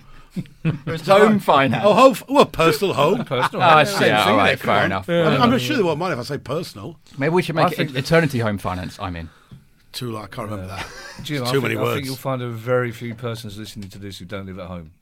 [0.65, 1.83] It's home finance.
[1.87, 3.25] Oh, home, well, personal home.
[3.25, 3.63] Personal.
[3.63, 4.07] Oh, I see.
[4.07, 4.85] Yeah, all right, there, fair on.
[4.87, 5.09] enough.
[5.09, 6.99] I'm, I'm not sure they won't mind if I say personal.
[7.19, 8.99] Maybe we should make think it that- Eternity Home Finance.
[9.01, 9.29] I'm in.
[9.93, 10.87] Too like I can't remember that.
[11.25, 12.07] Do you know, It's I too think, many I think words.
[12.07, 14.93] you'll find a very few persons listening to this who don't live at home.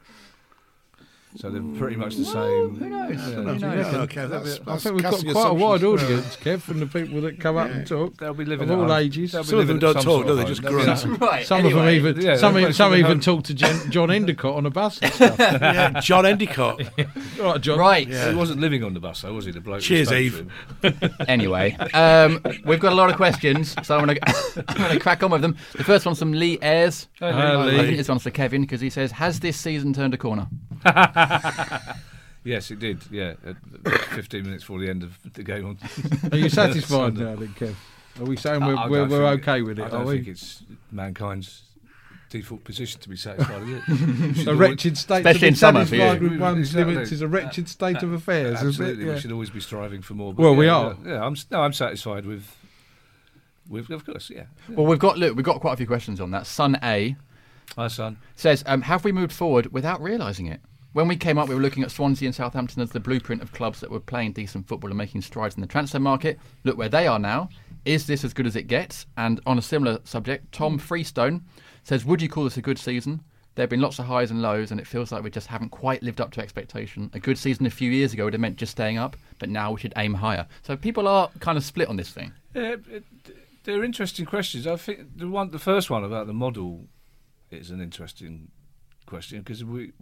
[1.36, 2.76] So they're pretty much the same.
[2.78, 3.10] Who knows?
[3.12, 3.18] Yeah.
[3.34, 3.60] Who knows?
[3.60, 7.20] Yeah, okay, that's, I think we've got quite a wide audience, Kev, from the people
[7.20, 8.16] that come up and talk.
[8.16, 8.98] They'll be living Of all home.
[8.98, 9.32] ages.
[9.32, 10.44] They'll be Some of them don't talk, sort do they?
[10.46, 10.74] Just home.
[10.76, 11.20] They'll grunt.
[11.20, 11.46] Right.
[11.46, 14.64] Some of them even, Yeah, some, even, some even talk to Jen, John Endeacott on
[14.66, 15.38] a bus and stuff.
[15.38, 17.38] Yeah, John Endeacott.
[17.40, 17.78] All right, John.
[17.78, 18.08] Right.
[18.08, 18.30] Yeah.
[18.30, 19.52] He wasn't living on the bus, though, was he?
[19.52, 19.80] The bloke.
[19.82, 20.50] Cheers, Eve.
[21.28, 25.42] Anyway, um, we've got a lot of questions, so I'm going to crack on with
[25.42, 25.56] them.
[25.72, 27.06] The first one's from Lee Ayres.
[27.20, 30.46] I think this one's for Kevin because he says, "Has this season turned a corner?"
[32.44, 33.02] Yes, it did.
[33.10, 33.56] Yeah, at
[34.14, 35.66] 15 minutes before the end of the game.
[35.66, 35.78] On
[36.32, 37.74] Are you satisfied now, then, Kev?
[38.20, 39.82] Are we saying we're, I we're, we're think- okay with it?
[39.84, 40.14] I don't we?
[40.16, 41.62] think it's mankind's
[42.30, 44.46] default position to be satisfied with it.
[44.48, 46.00] A wretched state Especially to be in summer for you.
[46.02, 46.94] satisfied with one's Exactly.
[46.94, 48.62] limits is a wretched state of affairs.
[48.62, 48.68] isn't it?
[48.68, 49.14] Absolutely, Yeah.
[49.14, 50.32] we should always be striving for more.
[50.32, 50.96] Well, we are.
[51.04, 52.54] Yeah, yeah, I'm no, I'm satisfied with.
[53.68, 54.44] With of course, yeah.
[54.70, 56.46] Well, we've got look, we've got quite a few questions on that.
[56.46, 57.14] Son A
[57.76, 58.16] Hi, son.
[58.36, 60.60] says, um, "Have we moved forward without realising it?"
[60.98, 63.52] When we came up, we were looking at Swansea and Southampton as the blueprint of
[63.52, 66.40] clubs that were playing decent football and making strides in the transfer market.
[66.64, 67.50] Look where they are now.
[67.84, 69.06] Is this as good as it gets?
[69.16, 71.42] And on a similar subject, Tom Freestone
[71.84, 73.22] says, "Would you call this a good season?"
[73.54, 75.68] There have been lots of highs and lows, and it feels like we just haven't
[75.68, 77.12] quite lived up to expectation.
[77.14, 79.70] A good season a few years ago would have meant just staying up, but now
[79.70, 80.48] we should aim higher.
[80.62, 82.32] So people are kind of split on this thing.
[82.56, 82.98] Uh, yeah,
[83.62, 84.66] they're interesting questions.
[84.66, 86.88] I think the one, the first one about the model,
[87.52, 88.48] is an interesting
[89.06, 89.92] question because we,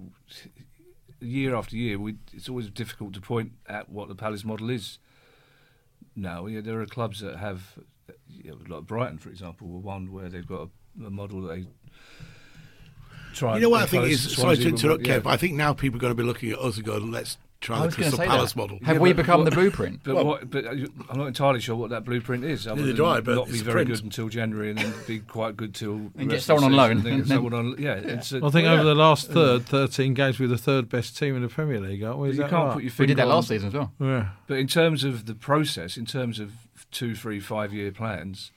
[1.21, 4.99] year after year, we it's always difficult to point at what the Palace model is.
[6.15, 7.79] Now, yeah, there are clubs that have,
[8.29, 10.69] you know, like Brighton, for example, were one where they've got
[11.01, 11.67] a, a model that they
[13.35, 13.57] try.
[13.57, 15.19] You know what I think is, sorry to interrupt, but- yeah.
[15.19, 17.11] Kev, but I think now people are going to be looking at us and going,
[17.11, 18.59] let's try the was going to Crystal Palace that.
[18.59, 18.79] model.
[18.83, 20.01] Have Yeah, we but become what- the blueprint?
[20.05, 20.71] But, Well- what, but uh,
[21.09, 22.67] I'm not entirely sure what that blueprint is.
[22.67, 23.89] other Neither than do I, but not be very print.
[23.89, 26.91] good until January and then be quite good till And get rest someone on loan.
[26.99, 27.77] and And someone on.
[27.79, 28.83] Yeah, it's a, I think well, over yeah.
[28.83, 32.19] the last third, 13 games, we're the third best team in the Premier League, aren't
[32.19, 32.33] we?
[32.33, 32.73] You can't right?
[32.75, 33.03] put your finger.
[33.03, 33.93] we did that on- last season as well.
[34.01, 34.29] Yeah.
[34.47, 36.53] But in terms of the process, in terms of
[36.91, 38.53] two, three, five year plans,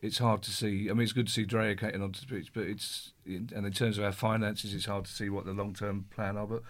[0.00, 0.88] it's hard to see.
[0.88, 3.72] I mean, it's good to see Drea getting onto the pitch, but it's and in
[3.72, 6.46] terms of our finances, it's hard to see what the long term plan are.
[6.46, 6.62] But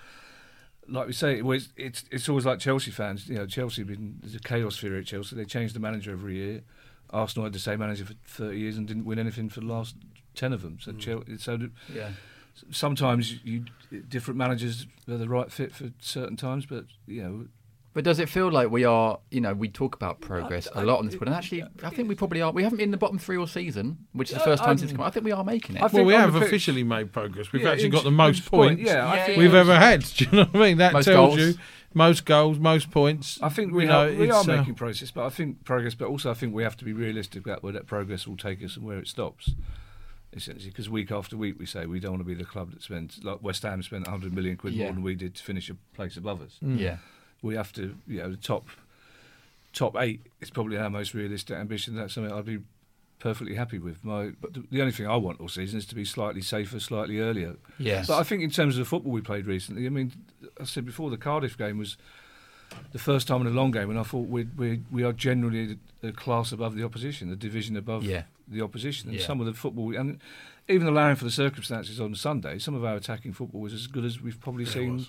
[0.89, 3.29] like we say, it was, it's it's always like Chelsea fans.
[3.29, 5.37] You know, Chelsea been there's a chaos theory at Chelsea.
[5.37, 6.63] They change the manager every year.
[7.11, 9.97] Arsenal had the same manager for 30 years and didn't win anything for the last
[10.35, 10.79] 10 of them.
[10.81, 10.99] So, mm.
[10.99, 11.59] Chelsea, so
[11.95, 12.11] Yeah.
[12.71, 13.65] sometimes you
[14.09, 17.47] different managers are the right fit for certain times, but you know.
[17.95, 20.99] But does it feel like we are, you know, we talk about progress a lot
[21.01, 22.53] on this pod, and actually, I think we probably are.
[22.53, 24.69] We haven't been in the bottom three all season, which is the Yeah, first time
[24.69, 24.93] I'm- since.
[25.01, 25.83] I think we are making it.
[25.83, 27.51] I Well, we have pitch- officially made progress.
[27.51, 30.05] We've Yeah, actually got the most in point, points yeah, Yeah, we've ever had.
[30.17, 30.79] Do you know what I mean?
[30.79, 31.41] That Most tells goals.
[31.41, 31.55] you
[31.95, 33.39] most goals, most points.
[33.43, 35.65] I think You we know, are, we it's, are uh, making progress, but I think
[35.65, 38.37] progress, but also I think we have to be realistic about where that progress will
[38.37, 39.55] take us and where it stops.
[40.35, 42.83] Essentially, because week after week we say we don't want to be the club that
[42.83, 44.85] spends like West Ham spent 100 million quid Yeah.
[44.85, 46.59] more than we did to finish a place above us.
[46.61, 46.99] yeah.
[47.43, 48.67] We have to, you know, the top
[49.73, 51.95] top eight is probably our most realistic ambition.
[51.95, 52.59] That's something I'd be
[53.21, 54.05] perfectly happy with.
[54.05, 57.21] My, but the, only thing I want all season is to be slightly safer, slightly
[57.21, 57.57] earlier.
[57.79, 58.07] Yes.
[58.07, 60.13] But I think in terms of the football we played recently, I mean,
[60.61, 61.97] I said before the Cardiff game was
[62.93, 65.79] the first time in a long game, and I thought we we we are generally
[66.03, 68.25] a class above the opposition, a division above Yeah.
[68.47, 69.27] the opposition, and Yeah.
[69.27, 70.19] some of the football and
[70.69, 74.05] even allowing for the circumstances on Sunday, some of our attacking football was as good
[74.05, 75.07] as we've probably seen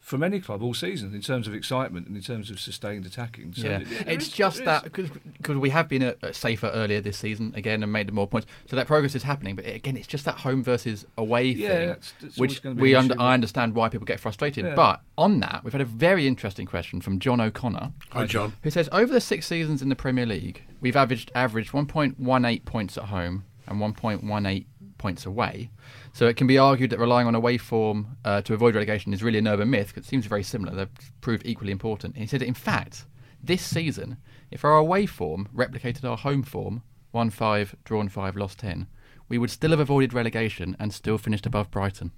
[0.00, 3.52] from any club all season in terms of excitement and in terms of sustained attacking.
[3.54, 5.10] So yeah, there it's is- just that because
[5.58, 9.14] we have been safer earlier this season again and made more points, so that progress
[9.14, 9.54] is happening.
[9.56, 12.94] But again, it's just that home versus away Yeah, thing, that's- that's which be we
[12.94, 13.20] an under.
[13.20, 14.64] I understand why people get frustrated.
[14.64, 14.74] Yeah.
[14.74, 18.54] But on that, we've had a very interesting question from John O'Connor, Hi, John.
[18.62, 22.96] who says over the six seasons in the Premier League, we've averaged averaged 1.18 points
[22.96, 24.64] at home and 1.18
[24.98, 25.70] points away.
[26.12, 29.22] So it can be argued that relying on away form uh, to avoid relegation is
[29.22, 30.74] really an urban myth because it seems very similar.
[30.74, 32.16] They've proved equally important.
[32.16, 33.06] He said, in fact,
[33.42, 34.16] this season,
[34.50, 38.86] if our away form replicated our home form, won five, drawn five, lost ten,
[39.28, 42.12] we would still have avoided relegation and still finished above Brighton.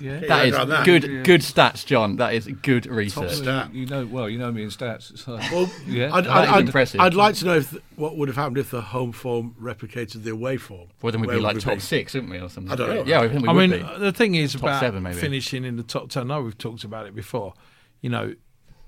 [0.00, 0.20] yeah.
[0.26, 0.84] That is around that.
[0.84, 2.16] good, good stats, John.
[2.16, 3.32] That is good Top research.
[3.34, 3.74] stat.
[3.74, 5.10] You know, well, you know me in stats.
[5.10, 7.00] It's Well, yeah, I'd, That I'd, is I'd, impressive.
[7.00, 10.30] I'd like to know if what would have happened if the home form replicated the
[10.30, 10.88] away form.
[11.02, 11.80] Well, then we'd Where be like we top be?
[11.80, 12.72] six, wouldn't we, or something?
[12.72, 13.04] I don't know.
[13.04, 13.98] Yeah, I think we I would mean, be.
[13.98, 15.16] the thing is Top about seven, maybe.
[15.16, 16.30] finishing in the top ten.
[16.30, 17.54] I know we've talked about it before.
[18.00, 18.34] You know,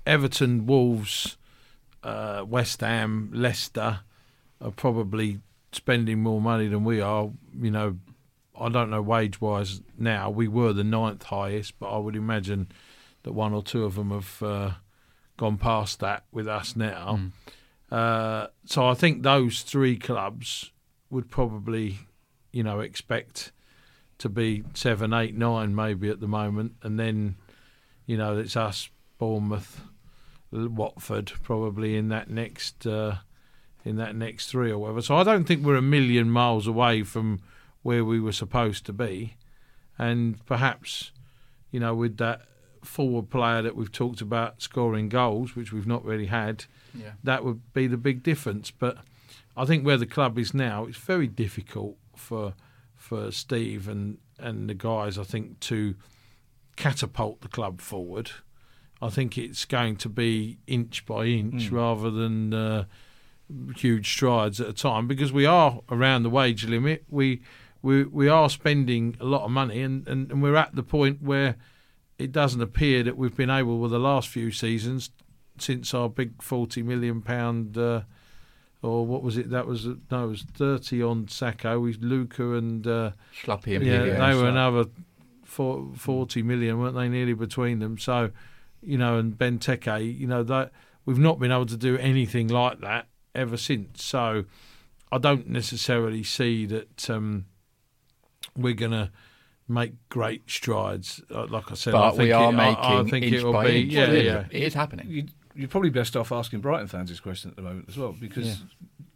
[0.05, 1.37] Everton, Wolves,
[2.03, 4.01] uh, West Ham, Leicester
[4.61, 5.39] are probably
[5.71, 7.29] spending more money than we are.
[7.59, 7.97] You know,
[8.59, 10.29] I don't know wage wise now.
[10.29, 12.67] We were the ninth highest, but I would imagine
[13.23, 14.71] that one or two of them have uh,
[15.37, 17.19] gone past that with us now.
[17.91, 20.71] Uh, so I think those three clubs
[21.09, 21.99] would probably,
[22.51, 23.51] you know, expect
[24.19, 27.35] to be seven, eight, nine maybe at the moment, and then,
[28.05, 29.81] you know, it's us, Bournemouth,
[30.51, 33.15] Watford probably in that next uh,
[33.85, 35.01] in that next three or whatever.
[35.01, 37.39] So I don't think we're a million miles away from
[37.81, 39.35] where we were supposed to be,
[39.97, 41.11] and perhaps,
[41.71, 42.41] you know, with that
[42.83, 47.11] forward player that we've talked about scoring goals, which we've not really had, Yeah.
[47.23, 48.71] that would be the big difference.
[48.71, 48.97] But
[49.57, 52.53] I think where the club is now, it's very difficult for
[52.95, 55.17] for Steve and and the guys.
[55.17, 55.95] I think to
[56.75, 58.31] catapult the club forward.
[59.01, 62.85] I think it's going to be inch by inch rather than uh,
[63.77, 67.03] huge strides at a time because we are around the wage limit.
[67.09, 67.41] We
[67.81, 71.21] we we are spending a lot of money and, and, and we're at the point
[71.21, 71.55] where
[72.17, 75.09] it doesn't appear that we've been able with the last few seasons
[75.57, 78.01] since our big forty million pound uh,
[78.81, 79.49] or what was it?
[79.49, 81.81] That was no, it was thirty on Sakho.
[81.81, 84.85] We Luka and uh, Schluppy and yeah, they were another
[85.49, 87.09] four, 40 million, weren't they?
[87.09, 87.97] Nearly between them.
[87.97, 88.31] So,
[88.81, 90.71] you know, and Benteke, you know, that
[91.05, 94.03] we've not been able to do anything like that ever since.
[94.03, 94.45] So,
[95.11, 97.45] I don't necessarily see that um,
[98.61, 99.11] we're going to
[99.67, 101.21] make great strides.
[101.33, 103.35] Uh, Like I said, I But think we are it, making I, I think inch
[103.35, 103.81] it will by be.
[103.83, 103.91] inch.
[103.93, 104.25] Yeah, Clearly.
[104.25, 104.45] yeah.
[104.51, 105.07] It is happening.
[105.09, 108.13] you, you're probably best off asking Brighton fans this question at the moment as well
[108.19, 108.63] because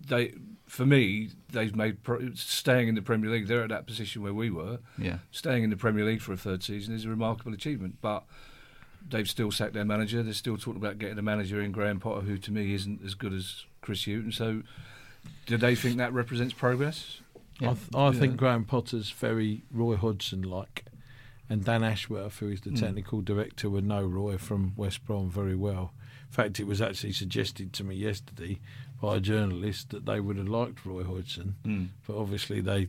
[0.05, 0.33] they,
[0.67, 3.47] for me, they've made pro- staying in the Premier League.
[3.47, 4.79] They're at that position where we were.
[4.97, 5.19] Yeah.
[5.31, 8.23] Staying in the Premier League for a third season is a remarkable achievement, but.
[9.05, 10.23] They've still sacked their manager.
[10.23, 13.15] They're still talking about getting a manager in Graham Potter, who to me isn't as
[13.15, 14.31] good as Chris Hughton.
[14.31, 14.63] So,
[15.45, 17.19] do they think that represents progress?
[17.63, 20.85] I, th- I think Graham Potter's very Roy Hodgson like,
[21.49, 25.55] and Dan Ashworth, who is the technical director, would know Roy from West Brom very
[25.55, 25.93] well.
[26.29, 28.59] In fact, it was actually suggested to me yesterday
[29.01, 32.87] by a journalist that they would have liked Roy Hodgson, but obviously they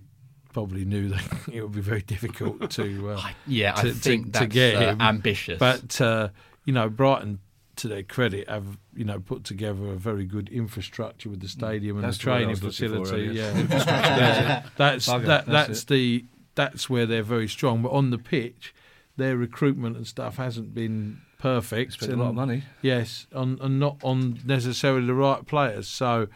[0.53, 3.11] probably knew that it would be very difficult to.
[3.11, 5.01] Uh, Yeah, to- to- think to that's get uh, him.
[5.01, 5.59] ambitious.
[5.59, 6.29] But uh,
[6.65, 7.41] you know, Brighton,
[7.85, 11.97] to their credit, have you know put together a very good infrastructure with the stadium
[11.99, 13.35] and That's the training looking for facility.
[13.35, 17.83] Yeah, Yeah, that's Bugger, that, that's that's the that's where they're very strong.
[17.83, 18.75] But on the pitch,
[19.19, 21.93] their recruitment and stuff hasn't been perfect.
[21.93, 22.65] Spent a lot of money.
[22.81, 25.87] Yes, on and not on necessarily the right players.
[25.87, 26.29] So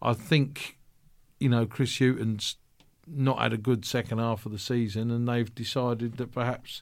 [0.00, 0.78] I think
[1.38, 2.56] you know Chris Hughton's
[3.06, 6.80] not had a good second half of the season, and they've decided that perhaps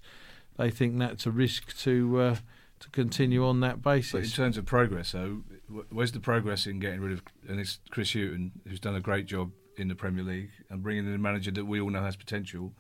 [0.59, 2.37] they think that's a risk to uh,
[2.83, 5.43] to continue on that But in terms of progress, though,
[5.91, 9.27] where's the progress in getting rid of and it's Chris Hughton, who's done a great
[9.27, 12.17] job in the Premier League, and bringing in a manager that we all know has
[12.17, 12.73] potential,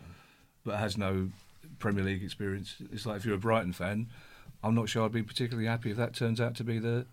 [0.64, 1.30] but has no
[1.78, 2.76] Premier League experience?
[2.92, 4.08] It's like if you're a Brighton fan,
[4.62, 7.06] I'm not sure I'd be particularly happy if that turns out to be the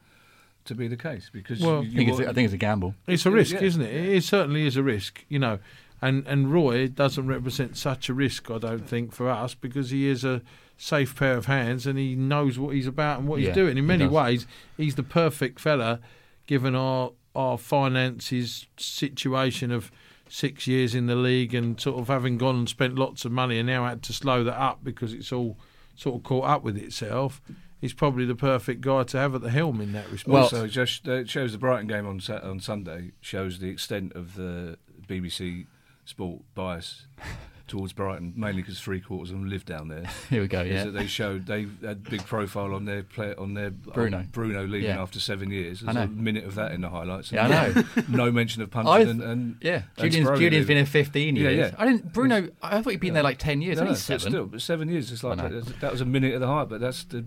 [0.65, 2.54] to be the case because Well, I you, think, you it's, want- I think it's
[2.54, 2.93] a gamble.
[3.08, 3.62] It's a risk, Yeah.
[3.63, 3.93] isn't it?
[3.93, 5.60] It certainly is a risk, you know.
[6.02, 10.08] And and Roy doesn't represent such a risk, I don't think, for us because he
[10.08, 10.41] is a
[10.82, 13.78] safe pair of hands and he knows what he's about and what Yeah, he's doing.
[13.78, 14.13] In many does.
[14.13, 16.00] ways, he's the perfect fella,
[16.48, 19.92] given our our finances situation of
[20.28, 23.58] six years in the league and sort of having gone and spent lots of money
[23.60, 25.58] and now had to slow that up because it's all
[25.96, 27.42] sort of caught up with itself.
[27.82, 30.28] He's probably the perfect guy to have at the helm in that respect.
[30.34, 34.13] Well- also just uh, it shows the Brighton game on on Sunday shows the extent
[34.13, 35.68] of the BBC
[36.06, 37.06] Sport bias
[37.70, 40.04] towards Brighton, mainly because three quarters of them live down there.
[40.30, 40.62] Here we go.
[40.62, 40.86] Yeah.
[40.86, 44.18] they showed they had big profile on their play on their uh, Bruno.
[44.20, 45.02] on Bruno leaving Yeah.
[45.02, 45.84] after seven years.
[45.86, 47.32] I There's a minute of that in the highlights.
[47.32, 47.84] Yeah, I know.
[48.10, 51.58] no mention of Puncheon and, and yeah, and Julian's, been here 15 years.
[51.58, 51.66] yeah.
[51.68, 51.76] yeah.
[51.78, 52.12] I didn't.
[52.12, 53.78] Bruno, I thought he'd been there like 10 years.
[53.78, 54.32] No, no, but seven.
[54.32, 55.12] still, but seven years.
[55.12, 57.26] It's like that, that was a minute of the hype, but that's the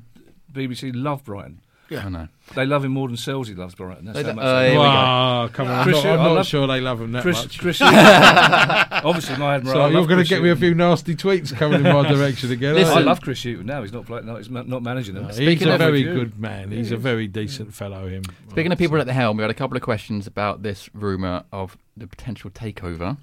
[0.53, 1.61] BBC love Brighton.
[1.99, 2.29] I know.
[2.55, 4.05] They love him more than Sellsy loves Brighton.
[4.05, 5.57] That's They how much uh, they Here love go.
[5.57, 5.75] Come on!
[5.79, 7.59] I'm Chris, not, I I'm not love- sure they love him that Chris, much.
[7.59, 9.75] Chris, obviously, my admiral.
[9.77, 12.75] so you're going to get me a few nasty tweets coming in my direction again.
[12.75, 13.83] Listen- I love Chris Hughton now.
[13.83, 14.27] He's not playing.
[14.27, 15.29] No, he's not managing them.
[15.31, 16.15] He's a of- very you.
[16.15, 16.71] good man.
[16.71, 18.07] He's a very decent fellow.
[18.09, 18.23] Him.
[18.51, 21.45] Speaking of people at the helm, we had a couple of questions about this rumour
[21.53, 23.17] of the potential takeover.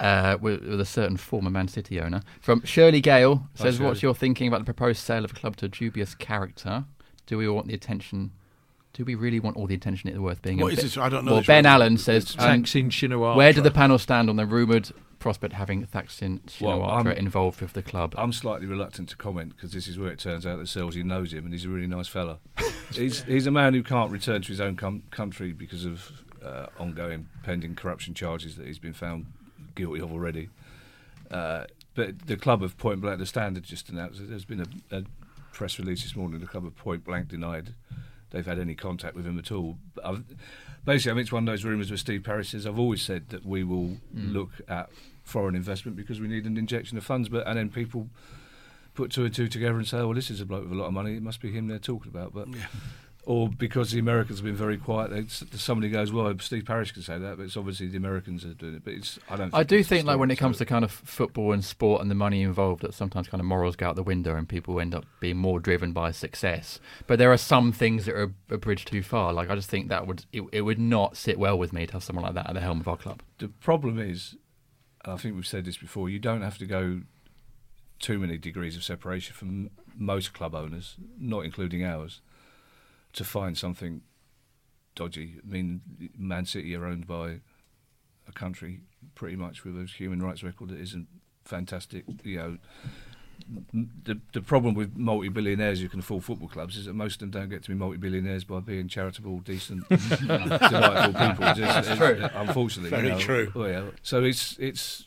[0.00, 2.22] Uh, with, with a certain former Man City owner.
[2.40, 3.88] From Shirley Gale says, Shirley.
[3.88, 6.84] "What's your thinking about the proposed sale of a club to a dubious character?
[7.28, 8.32] Do we want the attention?
[8.94, 10.96] Do we really want all the attention it's worth being?" What is Be- this?
[10.98, 11.64] I don't know Well, Ben.
[11.66, 13.36] Allen says, um, Thaksin Shinawatra.
[13.36, 17.60] "Where do the panel stand on the rumoured prospect having Thaksin Well, Shinawatra I'm- involved
[17.60, 20.56] with the club?" I'm slightly reluctant to comment because this is where it turns out
[20.58, 22.38] that Sellsy knows him and he's a really nice fella.
[22.92, 26.10] he's he's a man who can't return to his own com- country because of
[26.44, 29.26] uh, ongoing pending corruption charges that he's been found
[29.74, 30.48] guilty of already.
[31.30, 31.64] Uh,
[31.94, 35.02] but the club of Point Blank, the Standard just announced that there's been a, a
[35.58, 36.38] press release this morning.
[36.38, 37.74] The club of Point Blank denied
[38.30, 39.76] they've had any contact with him at all.
[39.96, 40.24] But I've,
[40.84, 43.30] basically, I mean, it's one of those rumours where Steve Parish says, I've always said
[43.30, 44.32] that we will hmm.
[44.32, 44.88] look at
[45.24, 47.28] foreign investment because we need an injection of funds.
[47.28, 48.08] But and then people
[48.94, 50.76] put two and two together and say, oh, well, this is a bloke with a
[50.76, 51.16] lot of money.
[51.16, 52.32] It must be him they're talking about.
[52.32, 52.46] But
[53.28, 55.26] or because the Americans have been very quiet, they,
[55.58, 58.76] somebody goes, well, Steve Parish can say that, but it's obviously the Americans are doing
[58.76, 58.84] it.
[58.84, 59.52] But it's I don't.
[59.52, 62.10] I do think, like, when it comes so- to kind of football and sport and
[62.10, 64.94] the money involved, that sometimes kind of morals go out the window and people end
[64.94, 66.80] up being more driven by success.
[67.06, 69.34] But there are some things that are a bridge too far.
[69.34, 71.92] Like, I just think that would it, it would not sit well with me to
[71.92, 73.20] have someone like that at the helm of our club.
[73.40, 74.36] the problem is,
[75.04, 77.02] and I think we've said this before, you don't have to go
[77.98, 82.22] too many degrees of separation from most club owners, not including ours,
[83.14, 84.02] to find something
[84.94, 85.36] dodgy.
[85.42, 85.80] I mean,
[86.16, 87.40] Man City are owned by
[88.28, 88.80] a country
[89.14, 91.06] pretty much with a human rights record that isn't
[91.44, 92.04] fantastic.
[92.24, 92.58] You know,
[94.04, 97.30] the the problem with multi-billionaires who can afford football clubs is that most of them
[97.30, 101.44] don't get to be multi-billionaires by being charitable, decent, delightful people.
[101.44, 103.18] It's- it's- Unfortunately, Very you know.
[103.20, 103.52] true.
[103.54, 103.84] Oh, yeah.
[104.02, 105.04] So it's it's.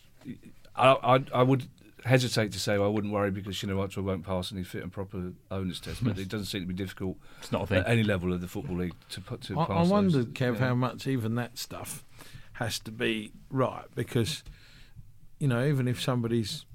[0.76, 1.68] I, I I would
[2.06, 5.80] hesitate to say I wouldn't worry because Shinawatra won't pass any fit and proper owners
[5.80, 7.78] test, but it doesn't seem to be difficult It's not a thing.
[7.80, 9.76] at any level of the football league to put to I, pass.
[9.76, 9.90] I those.
[9.90, 10.68] wondered, Kev, Yeah.
[10.70, 12.04] how much even that stuff
[12.54, 14.44] has to be right because,
[15.40, 16.66] you know, even if somebody's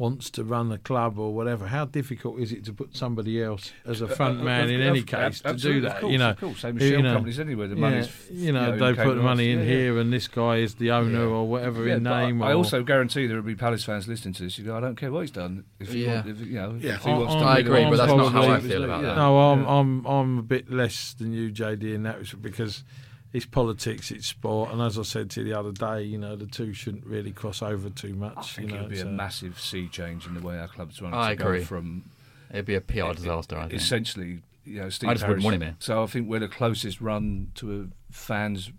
[0.00, 3.70] wants to run a club or whatever, how difficult is it to put somebody else
[3.84, 5.96] as a front Uh, man of- in of- any of- case to do that?
[5.96, 6.58] Of course, you know, of course.
[6.60, 7.68] Same as you shell know, companies anywhere.
[7.68, 9.70] The yeah, money's you know, they put the money in Islands.
[9.70, 9.82] Yeah, yeah.
[9.92, 12.42] here, and this guy is the owner or whatever Yeah, in but I- name.
[12.42, 14.56] I, also guarantee there will be Palace fans listening to this.
[14.58, 15.64] You go, I don't care what he's done.
[15.78, 16.14] If he Yeah.
[16.14, 16.94] want, if, you know, Yeah.
[16.94, 19.02] if he I- wants I'm- to I agree, but that's not how I feel about
[19.02, 19.16] that.
[19.16, 22.84] No, I'm I'm I'm a bit less than you, JD, in that because
[23.32, 26.34] it's politics, it's sport, and as I said to you the other day, you know,
[26.36, 28.36] the two shouldn't really cross over too much.
[28.36, 30.68] I think you know, it'd be a so- massive sea change in the way our
[30.68, 31.14] clubs run.
[31.14, 31.58] I to agree.
[31.60, 32.04] Go from
[32.50, 33.56] It'd be a PR disaster.
[33.56, 33.74] I think.
[33.74, 35.76] essentially, you know, Steve I just wouldn't want him here.
[35.78, 38.72] So I think we're the closest run to a fans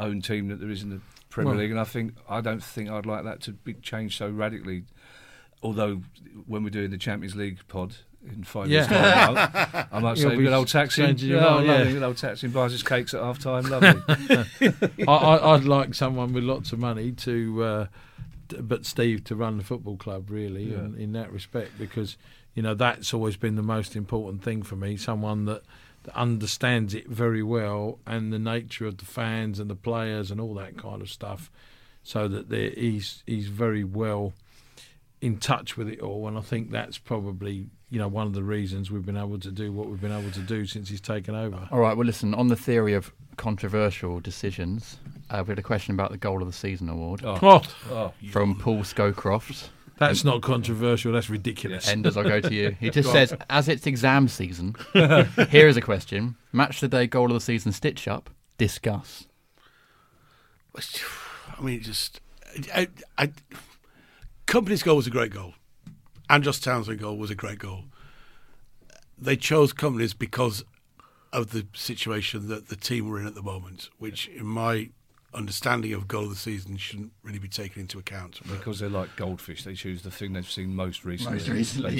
[0.00, 2.62] own team that there is in the Premier Well- League, and I think I don't
[2.62, 4.84] think I'd like that to be changed so radically.
[5.62, 6.02] Although
[6.46, 9.26] when we're doing the Champions League pod in five years' Yeah.
[9.26, 11.02] time, I- I might You'll say good old taxi.
[11.02, 13.64] changing your Yeah, mind, lovely, good old taxi buys his cakes at half time.
[13.64, 14.02] Lovely.
[15.08, 17.86] I, I, I'd like someone with lots of money to, uh,
[18.48, 20.78] t- but Steve to run the football club really, Yeah.
[20.80, 22.16] in, in that respect, because
[22.54, 24.96] you know that's always been the most important thing for me.
[24.96, 25.62] Someone that,
[26.02, 30.40] that understands it very well and the nature of the fans and the players and
[30.40, 31.50] all that kind of stuff,
[32.02, 34.32] so that he's he's very well
[35.20, 36.26] in touch with it all.
[36.28, 39.50] And I think that's probably you know one of the reasons we've been able to
[39.50, 41.68] do what we've been able to do since he's taken over.
[41.70, 41.96] All right.
[41.96, 42.34] Well, listen.
[42.34, 44.98] On the theory of controversial decisions,
[45.30, 48.12] uh, we had a question about the goal of the season award Oh, Oh, oh.
[48.30, 49.68] from Paul Scowcroft.
[49.98, 51.12] that's not controversial.
[51.12, 51.88] That's ridiculous.
[51.88, 52.76] Enders, I'll go to you.
[52.80, 57.26] He just says, as it's exam season, here is a question: Match the day goal
[57.26, 58.28] of the season stitch up.
[58.58, 59.26] Discuss.
[60.76, 62.20] I mean, just
[62.74, 63.30] I, I,
[64.46, 65.54] Kompany's goal was a great goal.
[66.30, 67.84] Andros Townsend goal was a great goal.
[69.16, 70.64] They chose Kompany's because
[71.32, 74.90] of the situation that the team were in at the moment, which, in my
[75.34, 78.40] understanding of goal of the season, shouldn't really be taken into account.
[78.46, 81.38] But, Because they're like goldfish, they choose the thing they've seen most recently.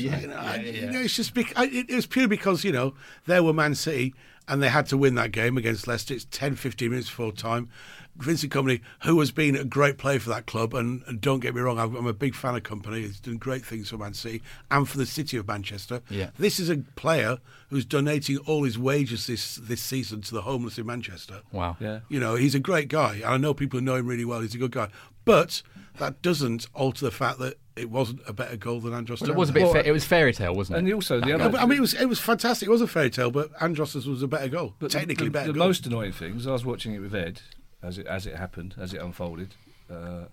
[0.01, 2.73] you know, I, you know, it's just bec- I, it, it was purely because you
[2.73, 2.95] know
[3.27, 4.15] there were Man City,
[4.49, 6.15] and they had to win that game against Leicester.
[6.15, 7.69] It's 10, 15 minutes before time.
[8.17, 11.55] Vincent Kompany, who has been a great player for that club, and, and don't get
[11.55, 13.03] me wrong, I'm, I'm a big fan of Kompany.
[13.03, 16.03] He's done great things for Man City and for the city of Manchester.
[16.11, 16.31] Yeah.
[16.37, 17.39] This is a player
[17.71, 21.43] who's donating all his wages this this season to the homeless in Manchester.
[21.53, 21.77] Wow.
[21.79, 22.01] Yeah.
[22.09, 24.41] You know, he's a great guy, and I know people who know him really well.
[24.41, 24.89] He's a good guy,
[25.25, 25.63] but
[25.99, 29.21] that doesn't alter the fact that it wasn't a better goal than Andros.
[29.21, 29.63] Well, it was a bit.
[29.65, 30.85] Well, fa- it was fairy tale, wasn't it?
[30.85, 31.49] And also the other.
[31.51, 32.69] but, I mean, it was it was fantastic.
[32.69, 35.47] It was a fairy tale, but Andros's was a better goal, But technically the, better.
[35.49, 35.69] The goal.
[35.69, 37.41] most annoying thing is I was watching it with Ed
[37.83, 39.55] as it as it happened, as it unfolded.
[39.91, 40.25] Uh,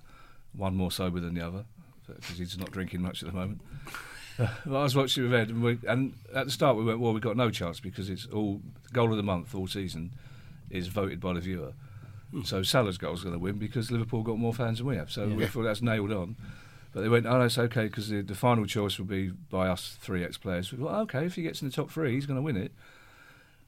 [0.53, 1.65] one more sober than the other
[2.07, 3.61] because he's not drinking much at the moment.
[4.37, 6.83] Uh, but I was watching it with Ed, and, we, and at the start we
[6.83, 8.61] went, well, we've got no chance because it's all
[8.93, 10.11] goal of the month all season
[10.69, 11.73] is voted by the viewer.
[12.43, 15.09] So Salah's goal is going to win because Liverpool got more fans than we have.
[15.09, 16.35] So we thought that's nailed on.
[16.95, 19.97] But they went, oh, that's okay because the, the final choice will be by us
[19.99, 20.71] three ex-players.
[20.71, 22.55] We thought, well, okay, if he gets in the top three, he's going to win
[22.55, 22.71] it.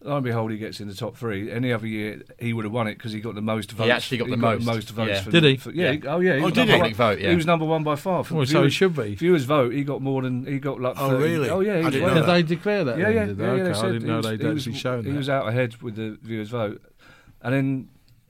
[0.01, 1.51] Lo and behold, he gets in the top three.
[1.51, 3.86] Any other year, he would have won it because he got the most votes.
[3.88, 4.63] He actually got the most.
[4.91, 4.93] votes.
[4.95, 5.21] Yeah.
[5.23, 5.57] For, Did he?
[5.57, 5.91] for- yeah.
[5.91, 5.99] Yeah.
[6.13, 6.38] Oh, yeah.
[6.38, 6.71] he Oh, did he?
[6.71, 6.80] one.
[6.80, 7.32] Public vote, yeah.
[7.32, 8.23] He was number one by far.
[8.23, 9.15] For oh, Well, so he should be.
[9.15, 9.73] Viewers vote.
[9.73, 10.80] He got more than he got.
[10.80, 11.49] Like Oh, 30 really?
[11.49, 11.73] Oh, yeah.
[11.73, 12.32] I He was didn't know Did that.
[12.32, 12.97] they declare that?
[12.97, 14.57] Yeah, then, yeah, did yeah, yeah, Okay, they I didn't know was- they'd he was-
[14.67, 15.05] actually shown that.
[15.05, 15.17] He that.
[15.17, 16.82] was out ahead with the viewers' vote,
[17.41, 17.89] and then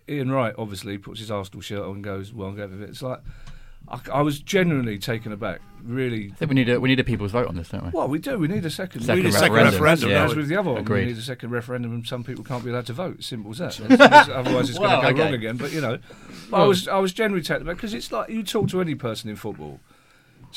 [0.09, 2.89] Ian Wright obviously puts his Arsenal shirt on and goes, "Well, I'm going with it."
[2.91, 3.19] It's like
[3.89, 5.61] I, I was genuinely taken aback.
[5.83, 6.31] Really.
[6.33, 7.89] I think we need a we need a people's vote on this, don't we?
[7.91, 8.38] Well, we do.
[8.38, 9.03] We need a second.
[9.03, 9.81] Second need a second referendum.
[9.81, 10.25] referendum, Yeah.
[10.25, 11.05] As with the other one, Agreed.
[11.05, 13.23] we need a second referendum, and some people can't be allowed to vote.
[13.23, 13.79] Simple as that.
[14.29, 15.31] Otherwise, it's Well, going to go okay.
[15.31, 15.55] wrong again.
[15.57, 15.99] But you know,
[16.51, 19.29] I was I was generally taken aback because it's like you talk to any person
[19.29, 19.79] in football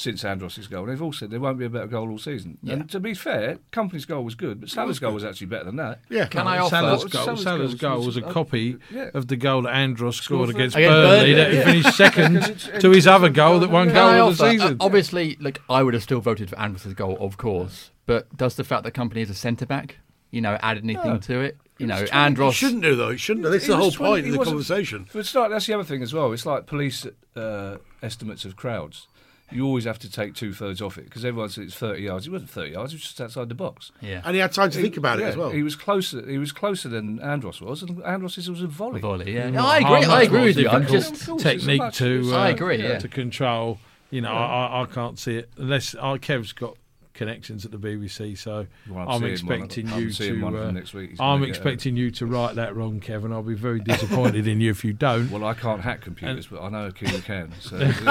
[0.01, 2.59] since Andros' goal, and they've all said there won't be a better goal all season.
[2.63, 2.75] Yeah.
[2.75, 5.77] And to be fair, Kompany's goal was good, but Salah's goal was actually better than
[5.77, 6.01] that.
[6.09, 6.27] Yeah.
[6.27, 6.71] Can I offer?
[6.71, 9.11] Salah's Salah's goal, goal Salah's was- goal was a uh, copy yeah.
[9.15, 11.17] of the goal that Andros scored for- against Against Burnley.
[11.19, 11.65] Burnley, That he yeah.
[11.65, 14.45] finished second to his other goal goal that won that- goal Can I of the
[14.45, 14.73] offer- season.
[14.81, 17.91] uh, obviously, like I would have still voted for Andros' goal, of course.
[18.07, 19.99] But does the fact that Kompany is a centre back,
[20.31, 21.19] you know, add anything No.
[21.19, 21.57] to it?
[21.79, 22.55] You know, was It Andros.
[22.55, 23.09] shouldn't do though.
[23.09, 23.45] It shouldn't.
[23.47, 23.51] do.
[23.51, 25.07] This is the whole 20 point he of the conversation.
[25.07, 26.31] For a start, that's the other thing as well.
[26.33, 29.07] It's like police uh, estimates of crowds.
[29.53, 32.27] You always have to take two thirds off it because everyone says it's 30 yards.
[32.27, 32.93] It wasn't 30 yards.
[32.93, 33.93] It was just outside the box.
[34.01, 34.23] Yeah.
[34.25, 35.51] And he had time to think about it as well.
[35.51, 36.29] He was closer.
[36.29, 39.01] He was closer than Andros was, and Andros was a volley.
[39.01, 39.51] Volley, yeah.
[39.51, 40.05] No, I agree.
[40.05, 40.69] I agree with you.
[40.69, 41.27] I'm just.
[41.27, 42.99] Course, technique to uh, I agree, yeah.
[42.99, 43.79] to control.
[44.11, 46.77] You know, I, I, I can't see it unless uh, Kev's got
[47.21, 50.69] connections at the BBC, so Well, I'm I'm expecting one of- I'm you one to.
[50.69, 51.11] uh, next week.
[51.11, 53.31] He's I'm gonna expecting you to write that wrong, Kevin.
[53.31, 55.31] I'll be very disappointed in you if you don't.
[55.31, 57.53] Well, I can't hack computers, but I know a Q can.
[57.61, 57.77] So.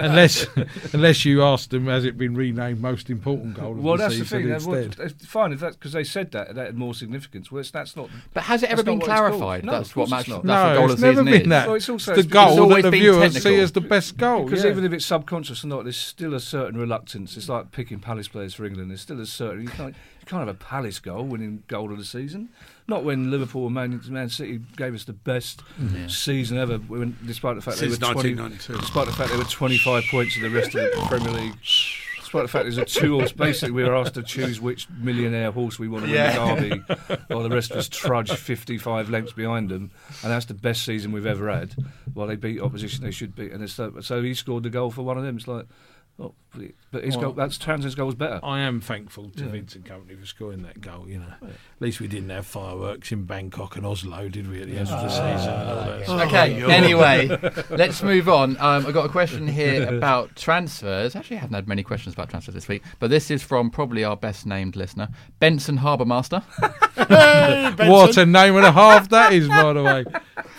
[0.00, 0.46] unless
[0.92, 4.18] unless you asked them, has it been renamed most important goal of well, the that's
[4.18, 4.48] the season thing.
[4.50, 7.50] that- well, fine if that because they said that that had more significance.
[7.50, 8.08] Well, that's not.
[8.32, 9.30] But has it ever been what it's called.
[9.32, 9.64] clarified?
[9.64, 10.42] No, that's what course it's match.
[10.42, 11.48] That's what no, goal it's of never been is.
[11.48, 11.66] that.
[11.66, 13.50] Well, it's also- the it's because goal always that the viewers technical.
[13.50, 14.44] see as the best goal.
[14.44, 17.36] Because even if it's subconscious or not, there's still a certain reluctance.
[17.36, 18.90] It's like picking Palace players for England.
[18.90, 21.98] There's still a certain you can't you can't have a Palace goal winning goal of
[21.98, 22.50] the season.
[22.86, 26.08] Not when Liverpool and Man, Man City gave us the best mm-hmm.
[26.08, 26.76] season ever.
[26.76, 28.80] When, despite the fact Since they were 20, 1992.
[28.80, 31.54] despite the fact they were 25 points in the rest of the Premier League.
[32.34, 35.52] Despite the fact there's a two horse, basically we were asked to choose which millionaire
[35.52, 39.32] horse we want to win the derby, while the rest of us trudge 55 lengths
[39.32, 39.92] behind them,
[40.24, 41.76] and that's the best season we've ever had.
[42.12, 44.90] While they beat opposition, they should beat, and it's so, so he scored the goal
[44.90, 45.36] for one of them.
[45.36, 45.66] It's like,
[46.18, 46.34] oh,
[46.92, 48.38] but his Well, goal, that's Townsend's goal was better.
[48.44, 49.50] I am thankful to Yeah.
[49.50, 51.08] Vincent Kompany for scoring that goal.
[51.08, 51.50] You know, at
[51.80, 54.60] least we didn't have fireworks in Bangkok and Oslo, did we?
[54.62, 56.20] At the end of the season, and all.
[56.20, 56.60] Okay.
[56.60, 56.70] God.
[56.70, 57.36] Anyway,
[57.70, 58.56] let's move on.
[58.58, 61.16] Um, I've got a question here about transfers.
[61.16, 64.04] Actually, I haven't had many questions about transfers this week, but this is from probably
[64.04, 65.08] our best named listener,
[65.40, 66.42] Benson Harbour Master.
[66.96, 70.04] What a name and a half that is, by the way.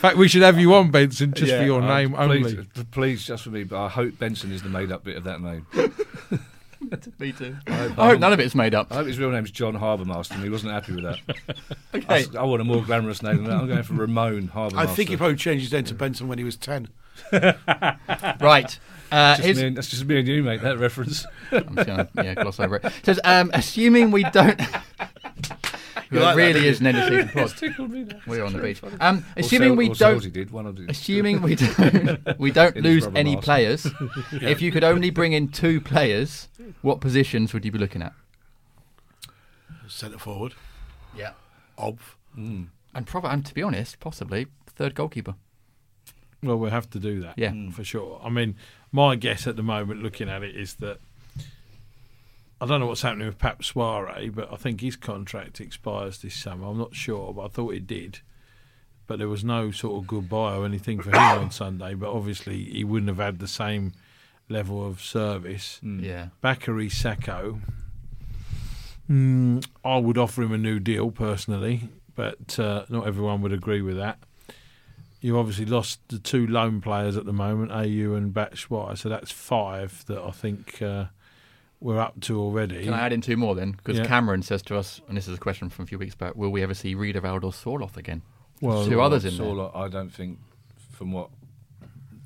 [0.06, 2.68] In fact, we should have you on, Benson, just for your Uh, name please, only.
[2.91, 5.41] Please, just for me, but I hope Benson is the made up bit of that
[5.41, 5.66] name.
[7.18, 7.56] Me too.
[7.66, 8.91] I hope, I hope none of it's made up.
[8.91, 11.18] I hope his real name's John Harbourmaster, and he wasn't happy with that.
[11.95, 12.26] Okay.
[12.36, 13.53] I, I want a more glamorous name than that.
[13.56, 14.76] I'm going for Ramon Harbourmaster.
[14.78, 16.89] I think he probably changed his name to Benson when he was 10.
[17.32, 18.78] Right.
[19.12, 20.62] Uh, Just here's- and- that's just me and you, mate.
[20.62, 21.26] That reference.
[21.51, 22.91] I'm just gonna yeah, gloss over it.
[23.03, 24.60] Says, um, assuming we don't.
[26.12, 27.49] You it like really don't is an energy pod.
[27.58, 28.03] tickled me.
[28.03, 28.28] That.
[28.28, 28.82] We're on the beach.
[28.99, 30.24] Um, assuming Or we Sel- or don't.
[30.24, 30.78] Sellsy did one of.
[30.88, 33.45] Assuming we don't, we don't lose any mask.
[33.45, 33.88] players.
[34.32, 36.47] If you could only bring in two players,
[36.82, 38.14] what positions would you be looking at?
[39.88, 40.53] Centre forward.
[41.16, 41.32] Yeah.
[41.78, 41.99] Ob.
[42.38, 42.68] Mm.
[42.93, 45.36] And probably, and to be honest, possibly third goalkeeper.
[46.43, 47.38] Well, we'll have to do that.
[47.38, 47.53] Yeah.
[47.72, 48.22] for sure.
[48.24, 48.56] I mean,
[48.91, 50.99] my guess at the moment, looking at it, is that
[52.62, 56.36] I don't know what's happening with Pape Souaré, but I think his contract expires this
[56.36, 56.68] summer.
[56.68, 58.20] I'm not sure, but I thought it did.
[59.08, 61.93] But there was no sort of goodbye or anything for him on Sunday.
[61.93, 63.93] But obviously, he wouldn't have had the same
[64.49, 65.80] level of service.
[65.84, 66.30] Yeah.
[66.43, 67.60] Bakary Sako.
[69.10, 73.82] Mm, I would offer him a new deal personally, but uh, not everyone would agree
[73.82, 74.20] with that.
[75.22, 79.32] You obviously lost the two lone players at the moment, Ayew and Batshuayi, so that's
[79.32, 81.06] five that I think uh,
[81.86, 82.84] we're up to already.
[82.84, 83.72] Can I add in two more then?
[83.74, 84.08] Because Yeah.
[84.08, 86.50] Cameron says to us, and this is a question from a few weeks back: Will
[86.50, 88.24] we ever see Riedewald or Sorloth again?
[88.60, 89.46] Well, two others in there.
[89.46, 90.40] Sorloth, I don't think,
[90.92, 91.30] from what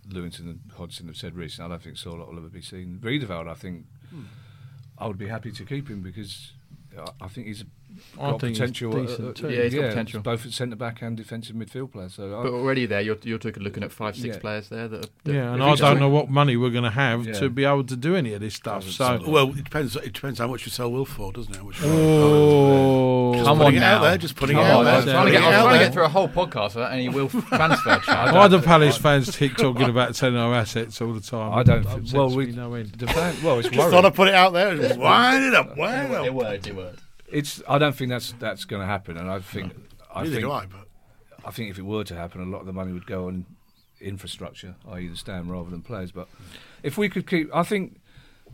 [0.07, 2.99] Lewington and Hodgson have said recently, I don't think Sorloth will ever be seen.
[3.01, 3.85] Riedewald, I think,
[4.97, 6.53] I would be happy to keep him because
[6.97, 7.63] I- I think he's
[8.19, 8.95] I got think he's potential.
[8.97, 9.49] uh, decent too.
[9.49, 10.21] Yeah, he's got potential.
[10.21, 12.09] both at centre back and defensive midfield player.
[12.09, 14.41] So I, But already there, you're you're talking- looking at five, six Yeah.
[14.41, 15.05] players there that.
[15.05, 17.33] Are, that Yeah, and I don't know what money we're going to have Yeah.
[17.33, 18.83] to be able to do any of this stuff.
[18.89, 19.95] So, Well, it depends.
[19.95, 21.63] It depends how much you sell Will for, doesn't it?
[21.63, 24.07] Which oh, Just Come putting on it out now.
[24.09, 24.93] there, just putting Come it out on, there.
[24.93, 26.75] I was trying to get, I Putting out trying to get through a whole podcast
[26.75, 28.33] without any will transfer charge.
[28.33, 31.53] Why do Palace fans keep talking about selling our assets all the time?
[31.53, 31.85] I don't.
[31.85, 32.91] Upsets well, we no end.
[32.97, 34.13] the fan, well, it's Just thought I'd worrying.
[34.13, 34.75] put it out there.
[34.77, 36.25] Just wind it up, wind it up.
[36.25, 36.35] It up.
[36.35, 36.67] worked.
[36.67, 36.99] It worked.
[37.31, 37.61] It's.
[37.67, 39.73] I don't think that's that's going to happen, and I think.
[40.13, 40.87] I Neither think, do I, but
[41.45, 43.45] I think if it were to happen, a lot of the money would go on
[44.01, 46.11] infrastructure, i.e., the stand, rather than players.
[46.11, 46.27] But
[46.83, 47.99] if we could keep, I think,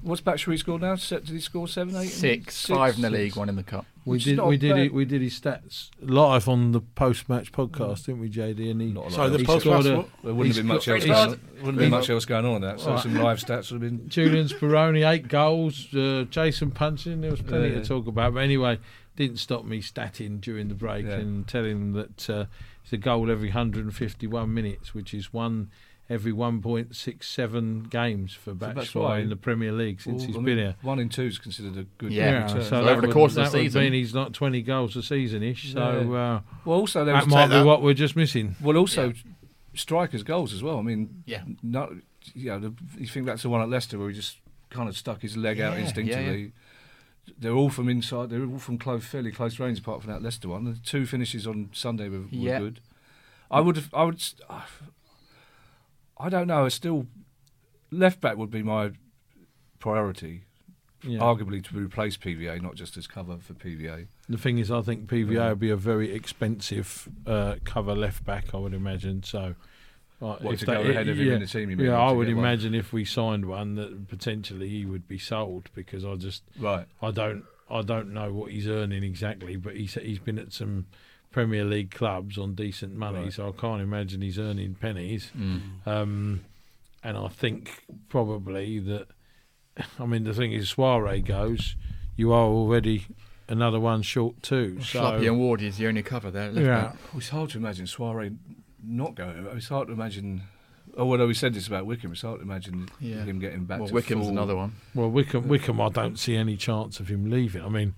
[0.01, 0.95] what's Batshuayi scored now?
[0.95, 3.37] Se- Did he score seven, eight, Six, five in the league, six.
[3.37, 3.85] one in the cup.
[4.05, 4.39] We did.
[4.39, 4.69] We did.
[4.75, 4.79] bad.
[4.85, 8.69] It, we did his stats live on the post-match podcast, didn't we, JD?
[8.71, 9.83] And he, Not a lot sorry, the post match.
[9.83, 11.05] There wouldn't have been much got- else.
[11.05, 11.29] Going.
[11.29, 12.61] Wouldn't have been much else going on.
[12.61, 13.01] That so Right.
[13.03, 14.07] some live stats would have been.
[14.07, 15.93] Julian Speroni, eight goals.
[15.93, 17.21] Uh, Jason Puncheon.
[17.21, 17.81] There was plenty Yeah.
[17.81, 18.35] to talk about.
[18.35, 18.77] But anyway,
[19.15, 21.13] didn't stop me statting during the break Yeah.
[21.15, 22.45] and telling him that uh,
[22.83, 25.71] it's a goal every 151 minutes, which is one
[26.09, 30.41] every 1.67 games for that's Batshuayi why- in the Premier League since Well, he's I
[30.41, 30.75] been here.
[30.81, 32.11] One in two is considered a good.
[32.11, 32.49] Yeah, return.
[32.63, 34.61] so, So that over the course of the that would season- mean he's not 20
[34.61, 35.73] goals a season ish.
[35.73, 35.81] So
[36.13, 37.65] uh, Well, also there that might be that.
[37.65, 38.55] what we're just missing.
[38.61, 39.13] well also
[39.73, 40.77] strikers' goals as well.
[40.79, 41.43] I mean, Yeah.
[41.63, 41.97] no,
[42.33, 44.37] you know, the, you think that's the one at Leicester where he just
[44.69, 46.51] kind of stuck his leg out Yeah, yeah, instinctively.
[47.39, 48.29] They're all from inside.
[48.29, 50.63] They're all from close, fairly close range, apart from that Leicester one.
[50.65, 52.59] The two finishes on Sunday were, were Yeah.
[52.59, 52.79] good.
[53.49, 53.93] I would have.
[53.93, 54.23] I would.
[56.17, 56.65] I don't know.
[56.65, 57.07] I still
[57.91, 58.91] left back would be my
[59.79, 60.43] priority.
[61.03, 61.19] Yeah.
[61.19, 64.07] Arguably to replace PVA, not just as cover for PVA.
[64.27, 65.49] The thing is, I think PVA Yeah.
[65.49, 68.55] would be a very expensive uh, cover left back.
[68.55, 69.21] I would imagine.
[69.21, 69.53] So,
[70.19, 71.99] like, What, if to they- go ahead of him yeah, in the team, mean, yeah,
[71.99, 72.43] I would get one?
[72.45, 76.87] imagine if we signed one that potentially he would be sold because I just Right.
[77.01, 80.85] I don't I don't know what he's earning exactly, but he's he's been at some
[81.35, 83.33] Premier League clubs on decent money, Right.
[83.33, 85.31] so I can't imagine he's earning pennies.
[85.37, 85.85] Mm.
[85.85, 86.45] Um,
[87.03, 89.07] and I think probably that.
[89.99, 91.75] I mean, the thing is, Souaré goes,
[92.15, 93.05] you are already
[93.49, 94.77] another one short too.
[94.81, 96.53] So Schluppy and Ward is the only cover there.
[96.53, 96.95] Left yeah, back.
[97.17, 98.37] It's hard to imagine Souaré
[98.81, 99.45] not going.
[99.57, 100.43] It's hard to imagine.
[100.95, 102.13] Oh, well, we said this about Wickham.
[102.13, 103.25] It's hard to imagine Yeah.
[103.25, 104.71] him getting back Well, to Wickham's full- another one.
[104.93, 107.61] well, Wickham, Wickham, I don't see any chance of him leaving.
[107.61, 107.93] I mean,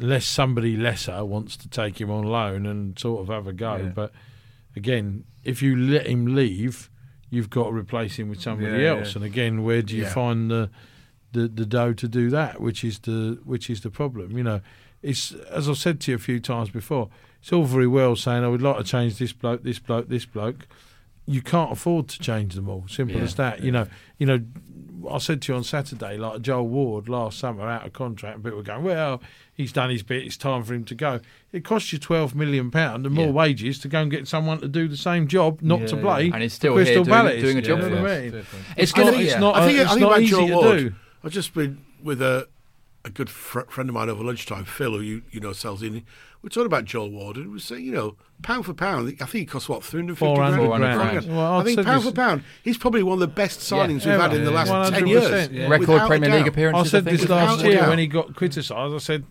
[0.00, 3.76] unless somebody lesser wants to take him on loan and sort of have a go.
[3.76, 3.82] Yeah.
[3.94, 4.12] But
[4.76, 6.90] again, if you let him leave,
[7.30, 9.08] you've got to replace him with somebody Yeah, else.
[9.10, 9.16] yeah.
[9.16, 10.70] And again, where do you find the,
[11.32, 12.60] the the dough to do that?
[12.60, 14.36] Which is the which is the problem.
[14.36, 14.60] You know,
[15.02, 17.08] it's as I've said to you a few times before.
[17.40, 20.24] It's all very well saying I would like to change this bloke, this bloke, this
[20.26, 20.66] bloke.
[21.28, 22.84] You can't afford to change them all.
[22.88, 23.62] Simple Yeah, as that.
[23.62, 23.86] You know,
[24.18, 24.40] you know.
[25.08, 28.44] I said to you on Saturday, like Joel Ward last summer out of contract, and
[28.44, 29.22] people were going, "Well,
[29.54, 30.24] he's done his bit.
[30.24, 31.20] It's time for him to go."
[31.52, 33.30] It costs you twelve million pound and more Yeah.
[33.32, 36.24] wages to go and get someone to do the same job, not to play.
[36.24, 36.34] yeah.
[36.34, 37.42] And he's for still Crystal here doing- Palace.
[37.42, 38.10] doing a job You for what us.
[38.10, 38.32] I mean?
[38.42, 38.60] Fair.
[38.76, 39.18] It's gonna not.
[39.18, 39.54] be- It's not.
[39.56, 40.94] I think, uh, I think not about easy Joe to Ward.
[41.24, 42.48] I've just been with a
[43.08, 46.04] a good fr- friend of mine over lunchtime, Phil, who you, you know sells in.
[46.42, 49.32] We're talking about Joel Ward, and we saying, you know, pound for pound, I think
[49.32, 51.00] he costs what three hundred fifty 400 grand.
[51.24, 51.36] grand.
[51.36, 54.12] Well, I think pound this- for pound, he's probably one of the best signings Yeah,
[54.12, 54.36] we've had ever.
[54.36, 55.48] in the last ten 100%, years.
[55.50, 55.68] yeah.
[55.68, 56.48] Record Without Premier League doubt.
[56.48, 56.94] appearances.
[56.94, 58.94] I said think, this last year when he got criticised.
[58.94, 59.24] I said,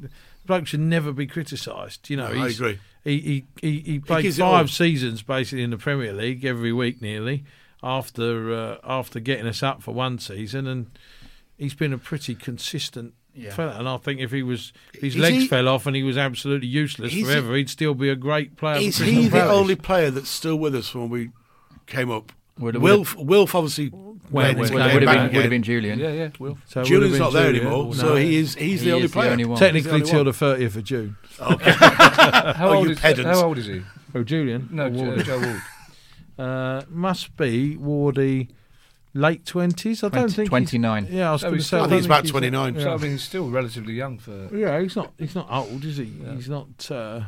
[0.45, 2.79] "Bloke should never be criticised." You know, No, I agree.
[3.05, 6.73] He he he, he played gives it five seasons basically in the Premier League every
[6.73, 7.45] week nearly
[7.81, 10.87] after uh, after getting us up for one season, and
[11.57, 13.13] he's been a pretty consistent.
[13.37, 13.53] Yeah.
[13.53, 15.95] Fella, and I think if he was, if his Is legs he- fell off and
[15.95, 18.79] he was absolutely useless Is he- forever, he'd still be a great player.
[18.81, 19.51] Is he the Palace.
[19.55, 21.29] only player that's still with us when we
[21.85, 22.31] came up?
[22.59, 25.49] Would- would Wilf, Wilf obviously When- went- when- went Would Came have been, would have
[25.51, 25.99] been Julian.
[25.99, 26.57] Yeah, yeah, Will.
[26.67, 27.93] So Julian's not been there two, anymore, No.
[27.93, 29.31] so he is he's He the only is the player.
[29.31, 29.59] only one.
[29.59, 31.15] technically only till the thirtieth of June.
[31.39, 33.27] How, Oh, old you is, pedant.
[33.27, 33.81] how old is he?
[34.15, 34.67] Oh, Julian?
[34.71, 35.61] No, Joe, Joe Ward.
[36.39, 38.47] Uh, must be Wardy
[39.13, 40.03] late twenties.
[40.03, 41.05] I don't think 29.
[41.05, 41.77] He's, yeah, I was No, going to say.
[41.77, 42.75] I think he's about he's- 29.
[42.75, 42.97] So I Yeah.
[42.97, 44.49] mean, he's still relatively young for.
[44.55, 45.11] yeah, he's not.
[45.17, 46.05] He's not old, is he?
[46.05, 46.33] Yeah.
[46.35, 46.91] He's not.
[46.91, 47.21] Uh,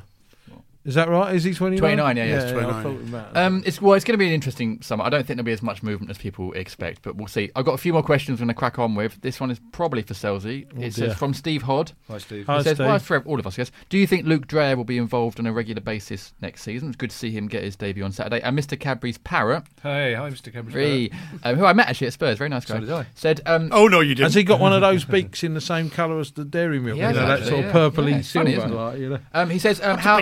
[0.85, 1.35] Is that right?
[1.35, 1.77] Is he 21?
[1.79, 2.83] 29, yeah, yeah, yeah, it's 29.
[2.83, 3.45] thought about that.
[3.45, 5.03] Um, it's well, it's going to be an interesting summer.
[5.03, 7.51] I don't think there'll be as much movement as people expect, but we'll see.
[7.55, 9.19] I've got a few more questions I'm going to crack on with.
[9.21, 10.65] This one is probably for Sellsy.
[10.73, 10.91] Oh, it dear.
[10.91, 11.91] says from Steve Hod.
[12.07, 12.45] Hi, Steve.
[12.47, 12.87] Hi, It says, Steve.
[12.87, 13.71] well, it's for all of us, I guess.
[13.89, 16.87] Do you think Luke Dreher will be involved on a regular basis next season?
[16.87, 18.39] It's good to see him get his debut on Saturday.
[18.41, 18.79] And Mr.
[18.79, 20.51] Cadbury's parrot, Hey, hi, Mr.
[20.51, 20.75] Cambridge.
[20.75, 21.11] Ree,
[21.43, 23.05] um, who I met actually at Spurs, very nice guy, So did I.
[23.15, 24.27] said, um, Oh no, you didn't.
[24.27, 26.95] Has he got one of those beaks in the same colour as the dairy milk?
[26.95, 27.77] He you has know, that actually, sort yeah.
[27.85, 28.65] of purpley Yeah, it's funny, silver.
[28.67, 28.81] isn't it?
[28.81, 29.19] like, you know.
[29.33, 30.17] Um, he says, um, how,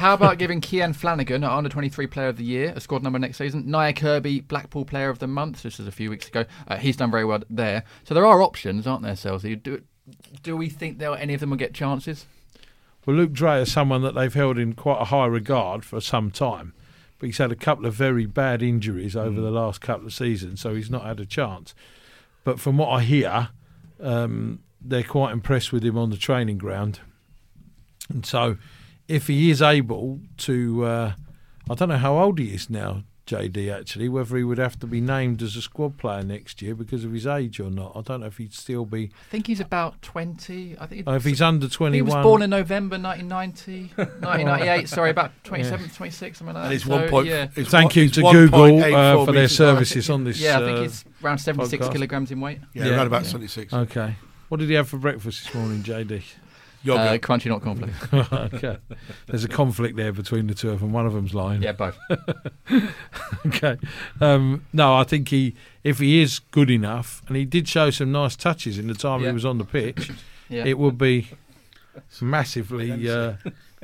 [0.00, 3.18] how about giving Kian Flanagan, our under 23 player of the year, a squad number
[3.18, 3.64] next season?
[3.64, 5.62] Nya Kirby, Blackpool player of the month.
[5.62, 6.44] This was a few weeks ago.
[6.66, 7.84] Uh, he's done very well there.
[8.04, 9.62] So there are options, aren't there, Sellsy?
[9.62, 9.82] Do,
[10.42, 12.26] do we think there any of them will get chances?
[13.06, 16.30] Well, Luke Dre is someone that they've held in quite a high regard for some
[16.30, 16.72] time,
[17.18, 19.42] but he's had a couple of very bad injuries over Mm.
[19.42, 21.74] the last couple of seasons, so he's not had a chance.
[22.44, 23.48] But from what I hear,
[24.02, 27.00] um, they're quite impressed with him on the training ground,
[28.08, 28.56] and so
[29.10, 31.12] if he is able to, uh,
[31.68, 33.04] I don't know how old he is now.
[33.26, 36.74] JD actually, whether he would have to be named as a squad player next year
[36.74, 37.92] because of his age or not.
[37.94, 39.04] I don't know if he'd still be.
[39.28, 40.76] I think he's about 20.
[40.80, 44.88] I think Oh, if he's under twenty he was born in November 1990, 1998.
[44.88, 46.66] Sorry, about 27, 26, something like that.
[46.66, 47.28] and it's So, one point.
[47.28, 49.64] Yeah, it's Thank you to Google uh, for their metres high.
[49.64, 50.40] services on this.
[50.40, 50.56] yeah.
[50.58, 51.92] I think uh, he's around 76 podcast.
[51.92, 52.58] kilograms in weight.
[52.74, 52.96] Yeah, Yeah.
[52.96, 53.72] around about seventy-six.
[53.72, 54.16] Okay.
[54.48, 56.22] What did he have for breakfast this morning, JD?
[56.82, 57.00] Yoga.
[57.00, 58.12] Uh, crunchy, not cornflakes.
[58.54, 58.78] okay.
[59.26, 60.92] There's a conflict there between the two of them.
[60.92, 61.62] One of them's lying.
[61.62, 61.98] yeah, both.
[63.46, 63.76] Okay.
[64.20, 65.54] Um, no, I think he,
[65.84, 69.20] if he is good enough, and he did show some nice touches in the time
[69.20, 69.28] Yeah.
[69.28, 70.10] he was on the pitch,
[70.48, 70.64] Yeah.
[70.64, 71.28] it would be
[72.20, 73.34] massively, uh,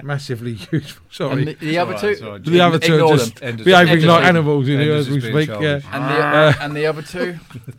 [0.03, 1.07] massively useful.
[1.11, 1.39] Sorry.
[1.43, 4.21] and the, the other two, Sorry, the other two are just Enders- behaving Enders like
[4.21, 4.29] leave.
[4.29, 5.49] animals in here as we speak.
[5.49, 5.81] Yeah.
[5.93, 7.39] And the, uh, and the other two,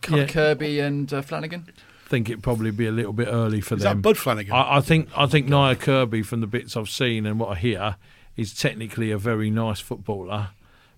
[0.10, 0.26] Yeah.
[0.28, 1.68] Kirby and uh, Flanagan.
[2.08, 3.98] Think it'd probably be a little bit early for Is them.
[3.98, 4.54] that Bud Flanagan?
[4.54, 7.60] I, I think I think Nya Kirby, from the bits I've seen and what I
[7.60, 7.98] hear,
[8.38, 10.52] is technically a very nice footballer,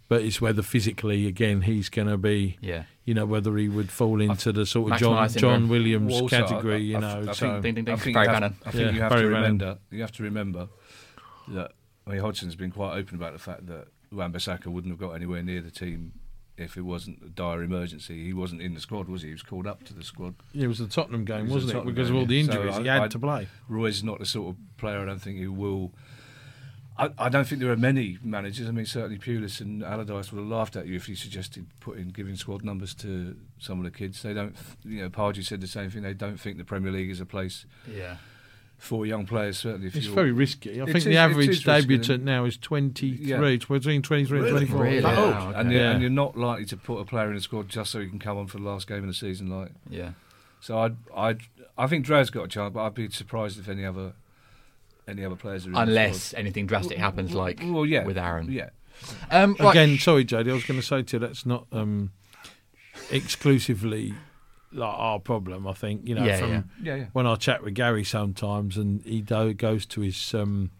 [0.07, 2.83] but it's whether physically again he's going to be, Yeah.
[3.05, 5.67] you know, whether he would fall into the sort of John John.
[5.67, 7.25] Williams also, category, I- you I- know.
[7.29, 7.93] I so think- Ding, ding, ding.
[7.95, 8.55] I think Barry you have, Bannon.
[8.65, 9.41] I think Yeah, you have Barry to Bannon.
[9.43, 9.77] remember.
[9.89, 10.67] You have to remember
[11.47, 11.71] that
[12.05, 15.41] I mean, Hodgson's been quite open about the fact that Wan-Bissaka wouldn't have got anywhere
[15.43, 16.13] near the team
[16.59, 18.25] if it wasn't a dire emergency.
[18.25, 19.27] He wasn't in the squad, was he?
[19.29, 20.35] He was called up to the squad.
[20.53, 21.73] it was the Tottenham game, It was wasn't it?
[21.73, 22.45] Tottenham Because game, of all the yeah.
[22.45, 23.47] So injuries, he I- had I- to play.
[23.67, 25.91] Roy's not the sort of player I don't think who will.
[26.97, 28.67] I, I don't think there are many managers.
[28.67, 32.09] I mean, certainly Pulis and Allardyce would have laughed at you if you suggested putting
[32.09, 34.21] giving squad numbers to some of the kids.
[34.21, 34.53] They don't,
[34.83, 36.01] you know, Pardew said the same thing.
[36.01, 38.17] They don't think the Premier League is a place Yeah.
[38.79, 39.57] For young players.
[39.59, 40.79] Certainly, if It's you're, very risky.
[40.79, 43.41] I It think is- the average is risky, debutant now is 23, Yeah.
[43.43, 44.49] It's between 23 Really?
[44.49, 44.83] and 24.
[44.83, 44.99] Really?
[45.01, 45.31] That old?
[45.35, 45.91] Wow, and, you're, Yeah.
[45.91, 48.19] and you're not likely to put a player in the squad just so he can
[48.19, 49.49] come on for the last game of the season.
[49.49, 50.11] Like, Yeah.
[50.61, 51.35] so I, I,
[51.77, 54.13] I think Dre's got a chance, but I'd be surprised if any other,
[55.07, 58.51] any other players are in the Unless anything drastic happens, like well, yeah, with Aaron.
[58.51, 58.69] yeah.
[59.31, 59.71] Um, right.
[59.71, 62.11] Again, sorry, JD, I was going to say to you that's not um,
[63.11, 64.13] exclusively
[64.71, 65.67] like our problem.
[65.67, 66.61] I think you know Yeah, from yeah.
[66.81, 67.05] Yeah, yeah.
[67.13, 70.71] when I chat with Gary sometimes, and he do, goes to his um,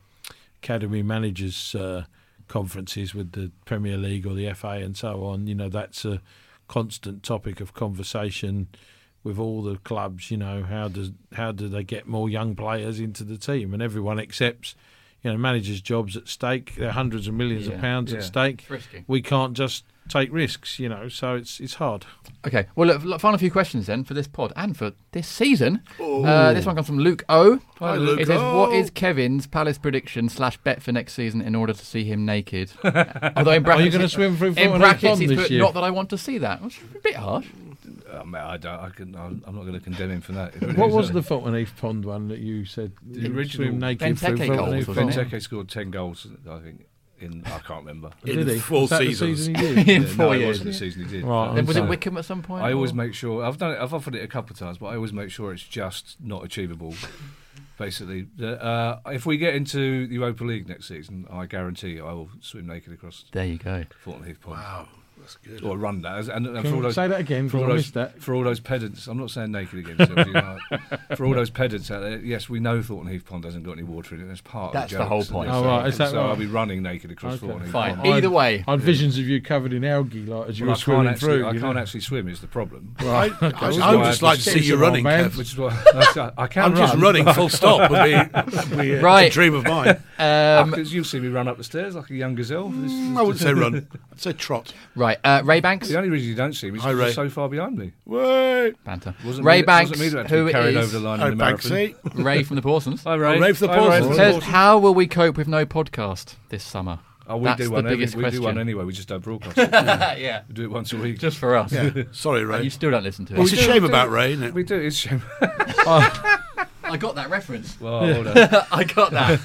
[0.61, 2.05] academy managers uh,
[2.47, 5.47] conferences with the Premier League or the FA and so on.
[5.47, 6.21] You know, that's a
[6.67, 8.67] constant topic of conversation
[9.23, 10.31] with all the clubs.
[10.31, 13.73] You know, how does how do they get more young players into the team?
[13.73, 14.75] And everyone accepts.
[15.21, 16.75] You know, managers' jobs at stake.
[16.75, 18.19] There are hundreds of millions Yeah, of pounds yeah.
[18.19, 18.61] at stake.
[18.61, 19.03] It's risky.
[19.05, 21.07] We can't just take risks, you know.
[21.07, 22.05] So it's it's hard.
[22.45, 22.67] Okay.
[22.75, 25.81] Well, look, look, final few questions then for this pod and for this season.
[25.99, 27.59] Uh, this one comes from Luke O.
[27.79, 28.73] Hi, Luke It says, "What O.
[28.73, 32.71] is Kevin's Palace prediction slash bet for next season in order to see him naked?"
[32.83, 35.41] Although in brackets, Are you going to swim through in Thornton brackets, Pond he's this
[35.41, 35.61] put, year?
[35.61, 37.47] "Not that I want to see that." Which is a bit harsh.
[38.11, 38.79] I, mean, I don't.
[38.79, 39.15] I can.
[39.15, 40.55] I'm, I'm not going to condemn him for that.
[40.77, 42.93] What was the Thornton Heath Pond one that you said?
[43.05, 45.19] The you original swim naked through Benteke Fulton goals, Heath wasn't Pond?
[45.19, 45.29] it?
[45.29, 46.27] Benteke scored ten goals.
[46.49, 46.85] I think.
[47.21, 48.11] In I can't remember.
[48.25, 48.59] In Did he?
[48.59, 49.37] full Was that the seasons.
[49.45, 49.89] season he did?
[49.89, 50.47] in Yeah, four no, it years.
[50.47, 51.23] wasn't the season he did.
[51.25, 52.63] Right, Then was it Wickham at some point?
[52.63, 53.79] I always or- make sure I've done it.
[53.79, 56.43] I've offered it a couple of times, but I always make sure it's just not
[56.45, 56.93] achievable.
[57.77, 62.11] Basically, The- uh, if we get into the Europa League next season, I guarantee I
[62.11, 63.85] will swim naked across There you go.
[64.03, 64.87] Thornton Heath Pond Wow,
[65.43, 65.63] that's good.
[65.69, 66.27] or run that.
[66.29, 67.49] And, and for all those, say that again?
[67.49, 68.21] for all those that.
[68.21, 70.07] for all those pedants, I'm not saying naked again.
[70.07, 70.57] Sylvie, no.
[71.15, 73.83] for all those pedants out there, yes, we know Thornton Heath Pond hasn't got any
[73.83, 74.27] water in it.
[74.27, 75.49] That's part That's of the the, whole point.
[75.49, 75.63] isn't?
[75.63, 77.47] Oh, right, is that so I'll be running naked across Okay.
[77.47, 77.95] Thornton Heath Fine.
[77.97, 78.07] Pond.
[78.07, 80.77] Either way, I had visions of you covered in algae, like as you Well, were
[80.77, 81.47] I swimming actually, through.
[81.47, 81.81] I can't know.
[81.81, 82.27] actually swim.
[82.27, 82.95] Is the problem.
[82.99, 83.31] I, Right.
[83.41, 83.65] I, Okay.
[83.65, 85.29] I Which is would just like to see you running, man.
[85.29, 85.37] Kev.
[85.37, 85.69] Which is why
[86.37, 86.67] I can't.
[86.71, 89.31] I'm just running full stop would be, would be a, Right.
[89.31, 89.97] dream of mine.
[90.19, 92.67] um, Because you'll see me run up the stairs like a young gazelle.
[92.67, 93.87] I wouldn't say run.
[94.11, 94.73] I'd say trot.
[94.95, 95.17] right.
[95.23, 95.87] Right, uh, Ray Banks.
[95.87, 97.05] The only reason you don't see me is Hi, because Ray.
[97.05, 97.93] you're so far behind me.
[98.05, 98.73] Wait.
[98.83, 99.15] Banter.
[99.25, 101.07] Wasn't Ray me, Banks, wasn't me that had to be who carried is over the
[101.07, 101.71] line Hi, in the marathon.
[101.71, 101.95] Banksy.
[102.25, 103.37] Ray from the Parsons, Hi, Ray.
[103.37, 104.15] Oh, Ray for the Hi, Ray Parsons.
[104.15, 107.71] says, "How will we cope with no podcast this summer?" Oh, we That's do the
[107.71, 107.85] one.
[107.85, 108.85] Every, biggest we do one anyway.
[108.85, 109.55] We just don't broadcast.
[109.57, 109.71] it.
[109.71, 111.19] yeah, we do it once a week.
[111.19, 111.71] just for us.
[111.71, 111.91] Yeah.
[112.11, 112.63] Sorry, And Ray.
[112.63, 113.39] you still don't listen to it.
[113.39, 114.53] It's a do, shame about Ray, isn't it?
[114.53, 114.75] we do.
[114.75, 115.21] It's a shame.
[115.41, 117.79] I got that reference.
[117.79, 118.37] well, hold on.
[118.71, 119.39] I got that.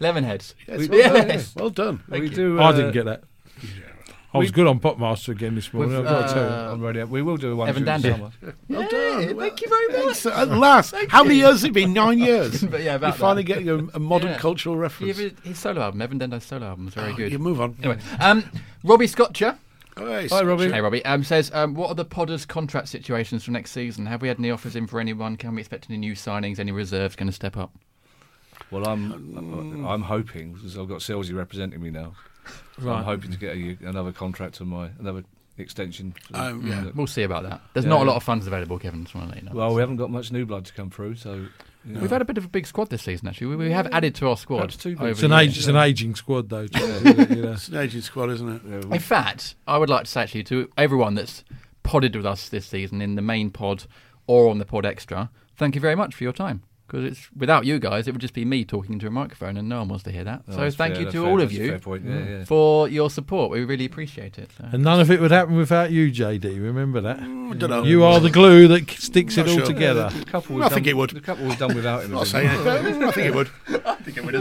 [0.00, 0.54] Lemonheads.
[0.66, 1.28] Yes, well, done.
[1.28, 1.54] Yes.
[1.54, 2.02] well done.
[2.08, 2.28] we you.
[2.30, 2.58] do.
[2.58, 3.22] I uh, didn't get that.
[4.32, 5.96] I was good on Popmaster again this morning.
[5.96, 6.50] I've got to tell you.
[6.68, 7.04] uh, on radio.
[7.06, 8.32] We will do one Evan during the Dandy.
[8.40, 8.54] summer.
[8.68, 9.36] Well done.
[9.38, 10.24] thank you very much.
[10.26, 10.94] At last.
[11.08, 11.92] How many years has it been?
[11.92, 12.62] Nine years.
[12.62, 13.48] But yeah, You're about finally that.
[13.48, 14.38] getting a, a modern Yeah.
[14.38, 15.20] cultural Yeah, reference.
[15.20, 17.32] but his solo album, Evan Dando's solo album, is very Oh, good.
[17.32, 17.76] You move on.
[17.82, 18.44] Anyway, um,
[18.84, 19.58] Robbie Scotcher.
[19.98, 20.70] Hey, Hi, Robbie.
[20.70, 21.04] Hey, Robbie.
[21.04, 24.06] Um, says, um, what are the Podders' contract situations for next season?
[24.06, 25.36] Have we had any offers in for anyone?
[25.36, 26.58] Can we expect any new signings?
[26.60, 27.72] Any reserves going to step up?
[28.70, 32.12] Well, I'm I'm hoping because I've got Sellsy representing me now.
[32.82, 35.24] So I'm hoping to get a, another contract on my another
[35.58, 36.12] extension.
[36.12, 36.84] for the- Um, yeah.
[36.94, 37.60] We'll see about that.
[37.74, 37.90] There's Yeah.
[37.90, 39.04] not a lot of funds available, Kevin.
[39.04, 39.54] Just want to let you know.
[39.54, 41.34] Well, we haven't got much new blood to come through, so
[41.84, 42.00] you know.
[42.00, 43.48] We've had a bit of a big squad this season, actually.
[43.48, 44.70] We, we have added to our squad.
[44.70, 45.08] Too big.
[45.08, 46.62] It's an, age, it's an aging squad, though.
[46.62, 47.52] you know.
[47.52, 48.62] It's an aging squad, isn't it?
[48.66, 51.44] Yeah, In fact, I would like to say actually to everyone that's
[51.82, 53.84] podded with us this season in the main pod
[54.26, 56.62] or on the pod extra, thank you very much for your time.
[56.90, 59.68] Because it's without you guys, it would just be me talking into a microphone, and
[59.68, 60.42] no one wants to hear that.
[60.48, 62.44] Oh, so thank fair, you that's to fair, all of you yeah, yeah.
[62.44, 63.52] for your support.
[63.52, 64.50] We really appreciate it.
[64.58, 64.64] So.
[64.72, 66.60] And none of it would happen without you, JD.
[66.60, 67.20] Remember that.
[67.20, 67.84] I don't know.
[67.84, 69.66] You are the glue that sticks it all sure.
[69.66, 70.10] together.
[70.10, 71.10] The couple we've I think it would.
[71.10, 72.06] The couple we've done without him.
[72.06, 74.34] I'm not have saying been- it, but I think it would.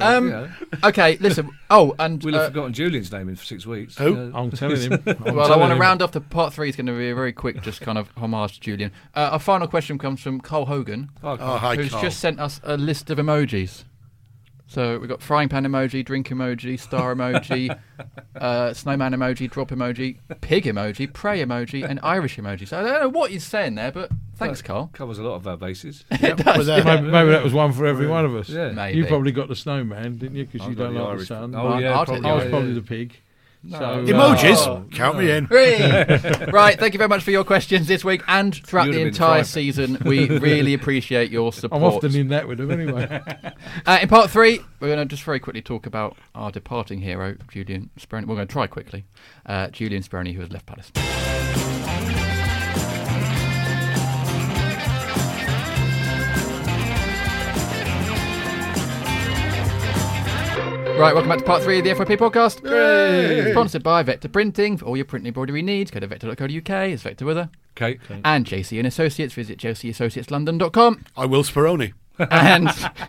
[0.00, 0.48] Um, Yeah.
[0.84, 1.50] okay, listen.
[1.70, 3.96] Oh, and We'll have uh, forgotten Julian's name in for six weeks.
[3.98, 4.14] Who?
[4.14, 4.30] Yeah.
[4.34, 5.02] I'm telling him.
[5.06, 6.68] I'm well, I want to round off the part three.
[6.68, 8.92] is going to be a very quick, just kind of homage to Julian.
[9.14, 11.10] Uh, our final question comes from Cole Hogan.
[11.22, 12.02] Oh, Oh, hi, who's Carl.
[12.02, 13.84] just sent us a list of emojis.
[14.70, 17.74] So we've got frying pan emoji, drink emoji, star emoji,
[18.36, 22.68] uh, snowman emoji, drop emoji, pig emoji, pray emoji, and Irish emoji.
[22.68, 24.90] So I don't know what he's saying there, but thanks, Carl.
[24.92, 26.04] covers a lot of our bases.
[26.20, 26.84] Yep, we're there.
[26.84, 28.50] Maybe, maybe that was one for every one of us.
[28.50, 28.72] Yeah.
[28.72, 28.98] Maybe.
[28.98, 30.44] You probably got the snowman, didn't you?
[30.44, 31.54] Because you I've got don't the like Irish- the sun.
[31.54, 32.74] Oh, Well, yeah, I'll probably, I was yeah, probably yeah.
[32.74, 33.16] the pig.
[33.68, 34.66] So, Emojis?
[34.66, 34.84] Oh.
[34.92, 35.48] Count me in.
[36.52, 39.44] Right, thank you very much for your questions this week and throughout You'd the entire
[39.44, 39.98] season.
[40.04, 41.82] We really appreciate your support.
[41.82, 43.22] I'm often in that with them anyway.
[43.86, 47.36] Uh, in part three, we're going to just very quickly talk about our departing hero,
[47.50, 48.26] Julian Speroni.
[48.26, 49.06] We're going to try quickly.
[49.46, 51.67] Uh, Julian Speroni, who has left Palace.
[60.98, 63.52] Right, welcome back to part three of the FYP podcast.
[63.52, 64.76] Sponsored by Vector Printing.
[64.76, 66.70] For all your printing embroidery needs, go to vector.co.uk.
[66.90, 67.50] It's Vector Weather.
[67.76, 68.00] Okay.
[68.24, 69.32] And JC and Associates.
[69.34, 71.04] Visit jcassociateslondon.com.
[71.16, 71.92] I will Speroni.
[72.18, 72.68] and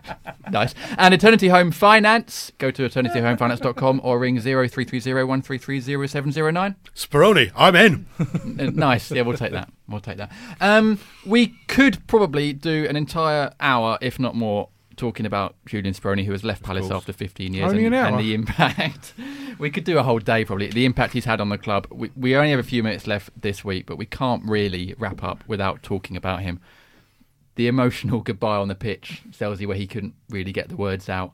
[0.52, 0.76] nice.
[1.00, 2.52] And Eternity Home Finance.
[2.60, 6.76] Go to eternityhomefinance.com or ring 033013300709.
[6.96, 8.06] Speroni, I'm in.
[8.20, 9.10] Uh, nice.
[9.12, 9.72] Yeah, we'll take that.
[9.88, 10.32] We'll take that.
[10.62, 14.70] Um, we could probably do an entire hour, if not more,
[15.00, 18.34] talking about Julian Speroni, who has left Palace after 15 years, and, an and the
[18.34, 19.14] impact.
[19.58, 20.68] we could do a whole day probably.
[20.68, 21.88] The impact he's had on the club.
[21.90, 25.24] We, we only have a few minutes left this week, but we can't really wrap
[25.24, 26.60] up without talking about him.
[27.56, 31.32] The emotional goodbye on the pitch, Sellsy, where he couldn't really get the words out.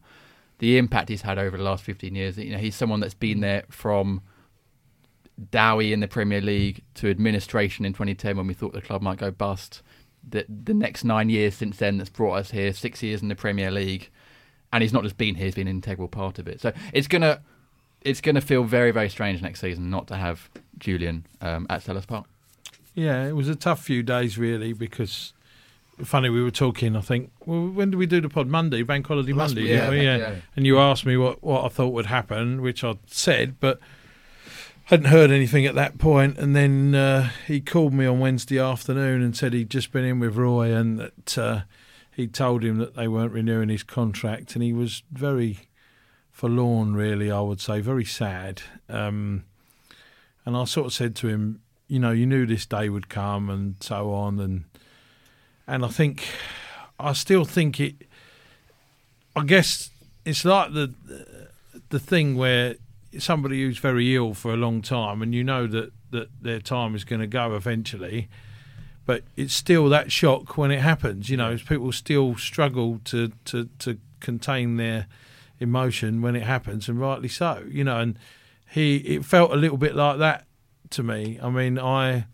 [0.60, 2.38] The impact he's had over the last 15 years.
[2.38, 4.22] You know, he's someone that's been there from
[5.52, 9.18] Dowie in the Premier League to administration in 2010 when we thought the club might
[9.18, 9.82] go bust.
[10.28, 13.36] The, the next nine years since then that's brought us here, six years in the
[13.36, 14.10] Premier League,
[14.74, 16.62] and he's not just been here; he's been an integral part of it.
[16.62, 17.42] So it's gonna
[18.02, 22.08] it's gonna feel very very strange next season not to have Julian um, at Selhurst
[22.08, 22.26] Park.
[22.96, 25.34] yeah, it was a tough few days really because.
[26.04, 26.94] Funny, we were talking.
[26.98, 27.32] I think.
[27.46, 28.48] Well, when did we do the pod?
[28.48, 29.64] Monday, Bank Holiday Monday.
[29.64, 30.18] didn't yeah, yeah.
[30.18, 30.36] yeah.
[30.58, 33.80] And you asked me what, what I thought would happen, which I said, but
[34.86, 36.02] hadn't heard anything at that.
[36.04, 40.20] And then uh, he called me on Wednesday afternoon and said he'd just been in
[40.20, 41.62] with Roy and that uh,
[42.16, 45.68] he told him that they weren't renewing his contract, and he was very
[46.32, 47.30] forlorn, really.
[47.30, 48.62] I would say very sad.
[48.88, 49.44] Um,
[50.46, 53.50] and I sort of said to him, you know, you knew this day would come,
[53.50, 54.64] and so on, and
[55.68, 56.24] and I think
[57.00, 57.96] I still think it.
[59.36, 59.90] I guess
[60.24, 60.94] it's like the
[61.90, 62.76] the thing where
[63.20, 66.96] somebody who's very ill for a long time, and you know that that their time
[66.96, 68.30] is going to go eventually,
[69.06, 71.30] but it's still that shock when it happens.
[71.30, 75.08] You know, people still struggle to to to contain their
[75.60, 77.64] emotion when it happens, and rightly so.
[77.70, 78.20] You know, and
[78.72, 80.46] he it felt a little bit like that
[80.92, 81.40] to me.
[81.42, 82.26] I mean, I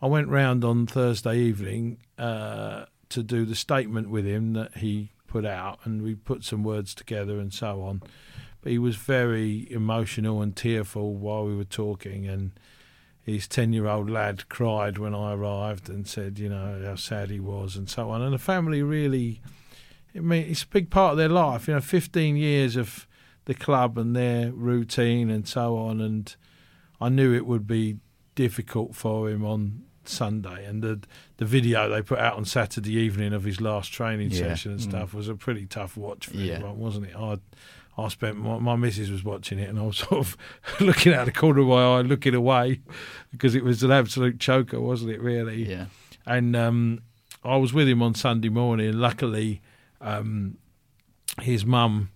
[0.00, 5.10] I went round on Thursday evening uh, to do the statement with him that he
[5.26, 8.02] put out, and we put some words together and so on.
[8.66, 12.26] But he was very emotional and tearful while we were talking.
[12.26, 12.50] And
[13.22, 17.30] his 10 year old lad cried when I arrived and said, you know, how sad
[17.30, 18.22] he was and so on.
[18.22, 19.40] And the family really,
[20.16, 21.68] I mean, it's a big part of their life.
[21.68, 23.06] You know, 15 years of
[23.44, 26.00] the club and their routine and so on.
[26.00, 26.34] And
[27.00, 27.98] I knew it would be
[28.34, 30.64] difficult for him on Sunday.
[30.64, 31.00] And the
[31.36, 34.38] the video they put out on Saturday evening of his last training Yeah.
[34.38, 34.88] session and mm.
[34.88, 36.54] stuff was a pretty tough watch for Yeah.
[36.54, 37.14] everyone, wasn't it?
[37.16, 37.38] I
[37.98, 40.36] I spent my, my missus was watching it and I was sort of
[40.80, 42.80] looking out of the corner of my eye, looking away
[43.30, 45.20] because it was an absolute choker, wasn't it?
[45.20, 45.68] Really.
[45.68, 45.86] Yeah.
[46.26, 47.02] And um,
[47.44, 48.92] I was with him on Sunday morning.
[48.94, 49.62] Luckily,
[50.00, 50.58] um,
[51.40, 52.10] his mum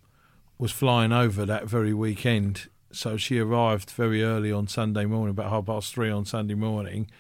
[0.59, 5.51] was flying over that very weekend, so she arrived very early on Sunday morning, about
[5.51, 7.11] half past three on Sunday morning.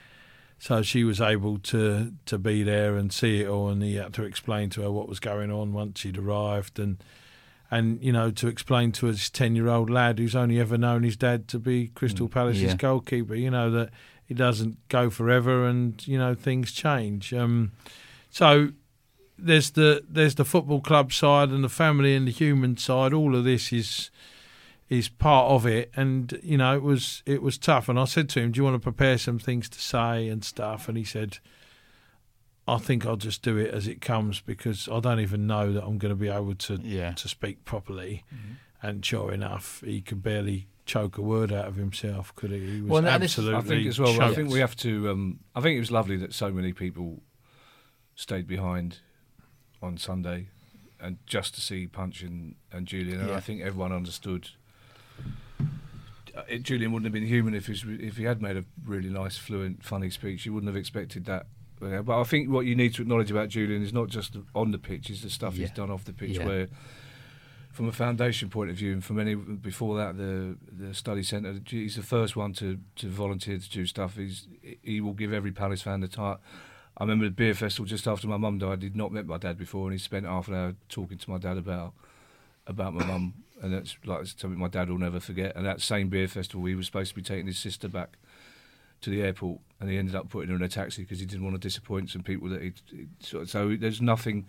[0.58, 4.12] So she was able to to be there and see it all, and he had
[4.14, 7.02] to explain to her what was going on once she'd arrived, and
[7.70, 11.02] and you know to explain to his ten year old lad who's only ever known
[11.02, 12.76] his dad to be Crystal Palace's yeah.
[12.76, 13.90] goalkeeper, you know that
[14.28, 17.34] it doesn't go forever, and you know things change.
[17.34, 17.72] Um,
[18.30, 18.70] so
[19.38, 23.12] there's the there's the football club side and the family and the human side.
[23.12, 24.10] All of this is
[24.88, 27.88] is part of it, and you know it was it was tough.
[27.88, 30.44] And I said to him, "Do you want to prepare some things to say and
[30.44, 31.38] stuff?" And he said,
[32.74, 35.84] "I think I'll just do it as it comes because I don't even know that
[35.84, 37.12] I'm going to be able to Yeah.
[37.12, 38.24] to speak properly."
[38.82, 42.34] And sure enough, he could barely choke a word out of himself.
[42.34, 42.58] Could he?
[42.76, 43.58] He was Well, and this- absolutely.
[43.58, 44.20] I think as well.
[44.22, 45.10] I think we have to.
[45.10, 47.22] Um, I think it was lovely that so many people
[48.14, 48.98] stayed behind
[49.82, 50.48] on Sunday,
[50.98, 53.20] and just to see Punch and, and Julian.
[53.20, 53.36] And Yeah.
[53.36, 54.48] I think everyone understood.
[56.36, 59.08] uh, It, Julian wouldn't have been human if he's, if he had made a really
[59.08, 60.46] nice, fluent, funny speech.
[60.46, 61.46] You wouldn't have expected that.
[61.82, 64.70] Yeah, But I think what you need to acknowledge about Julian is not just on
[64.70, 66.38] the pitch; is the stuff he's done off the pitch.
[66.38, 66.46] Yeah.
[66.46, 66.68] Where,
[67.70, 71.58] from a foundation point of view, and from any before that, the the study centre,
[71.66, 74.16] he's the first one to, to volunteer to do stuff.
[74.16, 74.46] He's
[74.82, 76.38] he will give every Palace fan the time.
[76.98, 78.82] I remember the beer festival just after my mum died.
[78.82, 81.38] He'd not met my dad before, and he spent half an hour talking to my
[81.38, 81.94] dad about
[82.66, 85.56] about my mum, and that's like something my dad will never forget.
[85.56, 88.18] And that same beer festival, he was supposed to be taking his sister back
[89.02, 91.44] to the airport, and he ended up putting her in a taxi because he didn't
[91.44, 92.72] want to disappoint some people that he.
[93.20, 94.46] So, so there's nothing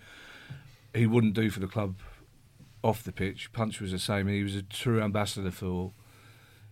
[0.94, 1.96] he wouldn't do for the club
[2.84, 3.52] off the pitch.
[3.54, 4.28] Punch was the same.
[4.28, 5.94] He was a true ambassador for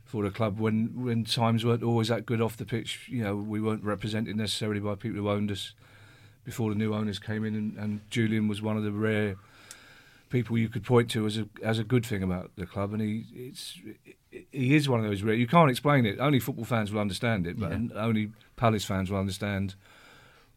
[0.03, 3.07] for the club when when times weren't always that good off the pitch.
[3.09, 5.73] You know, we weren't represented necessarily by people who owned us
[6.43, 9.35] before the new owners came in, and, and Julian was one of the rare
[10.29, 13.01] people you could point to as a as a good thing about the club, and
[13.01, 13.79] he it's
[14.51, 15.33] he is one of those rare.
[15.35, 16.19] You can't explain it.
[16.19, 17.87] Only football fans will understand it, but Yeah.
[17.95, 19.75] only Palace fans will understand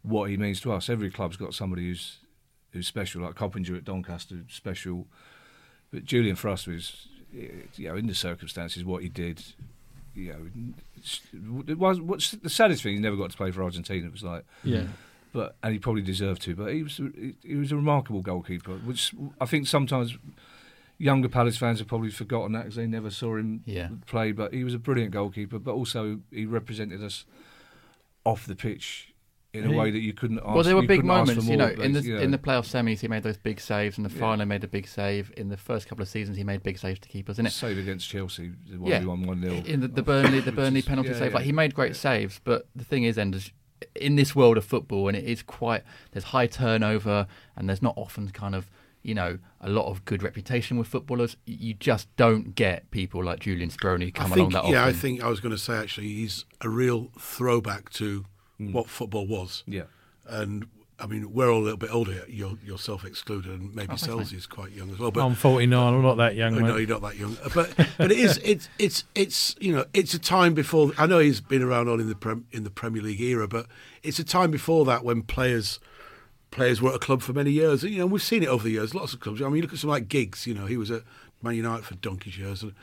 [0.02, 0.88] what he means to us.
[0.90, 2.18] Every club's got somebody who's
[2.72, 5.06] who's special, like Coppinger at Doncaster, special.
[5.92, 9.42] But Julian for us was, eh, you know, in the circumstances, what he did.
[10.14, 12.94] You know, it was what's the saddest thing.
[12.94, 14.06] He never got to play for Argentina.
[14.06, 14.84] It was like, yeah.
[15.32, 16.54] But and he probably deserved to.
[16.54, 20.16] But he was he, he was a remarkable goalkeeper, which I think sometimes
[20.98, 23.88] younger Palace fans have probably forgotten that because they never saw him Yeah.
[24.06, 24.32] play.
[24.32, 25.58] But he was a brilliant goalkeeper.
[25.58, 27.24] But also he represented us
[28.24, 29.08] off the pitch
[29.52, 30.38] in a way that you couldn't.
[30.38, 31.66] Ask, well, there were big moments, you know.
[31.66, 33.98] more, In the basically, in the playoff semis, he made those big saves.
[33.98, 34.20] and the Yeah.
[34.20, 35.30] final, made a big save.
[35.36, 37.50] In the first couple of seasons, he made big saves to keep us in it.
[37.50, 39.04] save against Chelsea, the one Yeah.
[39.04, 41.36] one 0 In the, the Burnley, the Burnley penalty yeah, save, yeah.
[41.36, 42.40] like he made great saves.
[42.44, 43.52] But the thing is, Enders,
[43.94, 45.82] in this world of football, and it is quite
[46.12, 47.26] there's high turnover,
[47.56, 48.70] and there's not often kind of
[49.02, 51.36] you know a lot of good reputation with footballers.
[51.44, 54.88] You just don't get people like Julian Speroni who come I along that yeah, often.
[54.88, 58.24] I think I was going to say actually he's a real throwback to
[58.58, 58.72] hmm.
[58.72, 59.64] what football was.
[59.66, 59.84] Yeah.
[60.26, 60.66] And
[60.98, 64.06] I mean, we're all a little bit older, you're, yourself excluded, and maybe Oh, thanks,
[64.06, 65.10] Sellsy is quite young as well.
[65.10, 65.94] But I'm 49.
[65.94, 66.62] I'm not that young, mate.
[66.62, 67.36] no, you're not that young.
[67.42, 70.92] Uh, but but it is it's it's it's you know it's a time before.
[70.98, 73.66] I know he's been around all in the prem, in the Premier League era, but
[74.02, 75.80] it's a time before that when players
[76.52, 77.82] players were at a club for many years.
[77.82, 78.94] You know, we've seen it over the years.
[78.94, 79.42] Lots of clubs.
[79.42, 80.46] I mean, you look at some like Giggs.
[80.46, 81.02] You know, he was at
[81.42, 82.74] Man United for donkey's years, and,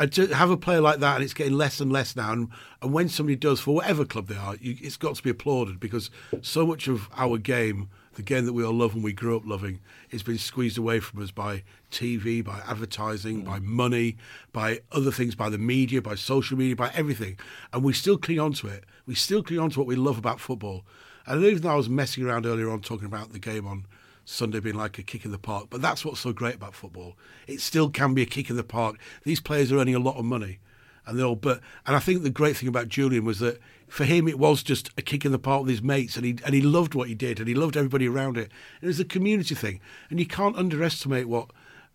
[0.00, 2.32] and to have a player like that, and it's getting less and less now.
[2.32, 2.48] And,
[2.82, 5.78] and when somebody does for whatever club they are, you, it's got to be applauded
[5.78, 6.10] because
[6.42, 9.42] so much of our game the game that we all love and we grew up
[9.44, 9.80] loving
[10.10, 13.46] has been squeezed away from us by TV, by advertising, mm.
[13.46, 14.16] by money,
[14.52, 17.38] by other things, by the media, by social media, by everything.
[17.72, 18.84] And we still cling on to it.
[19.06, 20.84] We still cling on to what we love about football.
[21.26, 23.86] And even though I was messing around earlier on talking about the game on
[24.24, 27.16] Sunday being like a kick in the park, but that's what's so great about football.
[27.46, 28.98] It still can be a kick in the park.
[29.24, 30.58] These players are earning a lot of money.
[31.06, 34.26] And they'll, but and I think the great thing about Julian was that for him
[34.26, 36.62] it was just a kick in the park with his mates, and he and he
[36.62, 38.50] loved what he did, and he loved everybody around it.
[38.80, 41.50] It was a community thing, and you can't underestimate what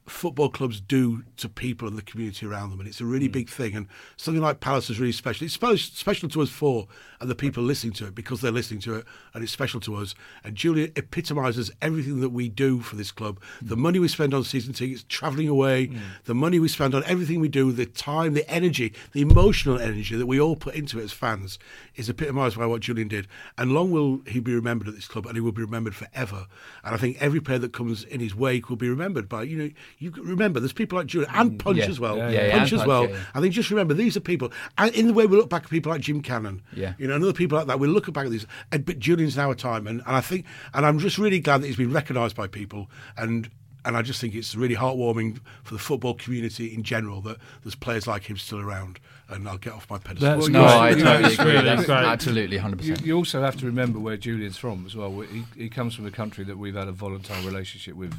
[0.10, 3.34] football clubs do to people and the community around them, and it's a really hmm.
[3.34, 3.76] big thing.
[3.76, 3.88] And
[4.18, 5.46] something like Palace is really special.
[5.46, 6.88] It's special to us four
[7.22, 9.96] and the people listening to it because they're listening to it, and it's special to
[9.96, 10.16] us.
[10.44, 13.40] And Julia epitomises everything that we do for this club.
[13.60, 13.68] Hmm.
[13.68, 15.98] The money we spend on season tickets, travelling away, hmm.
[16.26, 20.16] the money we spend on everything we do, the time, the energy, the emotional energy
[20.16, 21.60] that we all put into it as fans
[21.96, 23.28] is epitomised by what Julian did.
[23.58, 26.48] And long will he be remembered at this club, and he will be remembered forever.
[26.84, 29.58] And I think every player that comes in his wake will be remembered by you
[29.58, 29.70] know
[30.00, 31.86] you remember there's people like Julian and mm, Punch yeah.
[31.88, 33.04] as well, Yeah, yeah, Punch and as Punch, well.
[33.04, 33.20] yeah, yeah.
[33.36, 35.70] I think just remember these are people, and in the way we look back at
[35.70, 36.94] people like Jim Cannon, Yeah.
[36.98, 37.80] you know, and other people like that.
[37.80, 40.46] We look back at these, and, but Julian's now a time, and, and I think,
[40.74, 43.50] and I'm just really glad that he's been recognised by people, and
[43.86, 47.76] and I just think it's really heartwarming for the football community in general that there's
[47.76, 49.00] players like him still around.
[49.30, 50.30] And I'll get off my pedestal.
[50.38, 51.46] That's Well, No, you- I totally agree.
[51.54, 51.96] really That's great.
[52.04, 52.84] absolutely 100%.
[52.84, 55.22] You, you also have to remember where Julian's from as well.
[55.22, 58.14] He, he comes from a country that we've had a volatile relationship with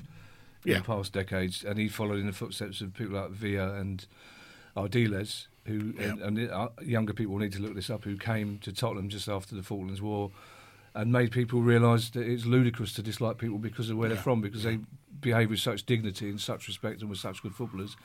[0.64, 4.06] in the past decades, and he followed in the footsteps of people like Villa and
[4.76, 6.04] Ardiles, who Yeah.
[6.22, 9.28] and, and uh, younger people need to look this up, who came to Tottenham just
[9.28, 10.30] after the Falklands War,
[10.94, 14.40] and made people realise that it's ludicrous to dislike people because of where they're from,
[14.40, 14.78] because they
[15.20, 17.96] behave with such dignity and such respect and were such good footballers.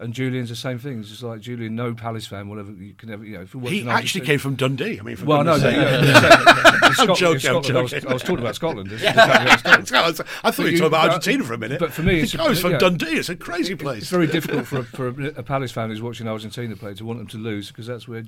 [0.00, 1.00] And Julian's the same thing.
[1.00, 3.68] It's just like Julian, no Palace fan will ever you can ever you know.
[3.68, 5.00] He actually came from Dundee.
[5.00, 8.08] I mean, well, no, goodness no, yeah, in Scotland, joking, I'm I, was, joking.
[8.08, 8.90] I was talking about Scotland.
[8.92, 11.80] I thought you were talking about Argentina for a minute.
[11.80, 13.06] But for me, it's, I was from Dundee.
[13.06, 14.02] It's a crazy place.
[14.02, 17.04] It's very difficult for a, for a, a Palace fan who's watching Argentina play to
[17.04, 18.22] want them to lose because that's where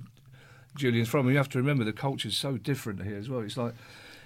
[0.76, 1.26] Julian's from.
[1.26, 3.40] And you have to remember the culture's so different here as well.
[3.42, 3.74] It's like,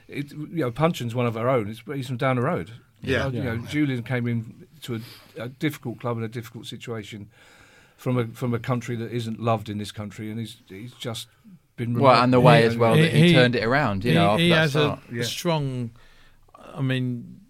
[0.09, 1.69] it, you know, Puncheon's one of our own.
[1.69, 2.73] It's, he's from down the road.
[3.07, 3.27] Yeah.
[3.29, 6.67] You know, you know, Julian came in to a, a difficult club in a difficult
[6.67, 7.29] situation
[7.97, 11.29] from a from a country that isn't loved in this country, and he's he's just
[11.77, 14.13] been well, and the way He- as well that he, he- turned it around, you
[14.13, 15.23] he, know, he has a Yeah.
[15.25, 15.91] strong.
[16.75, 17.41] I mean,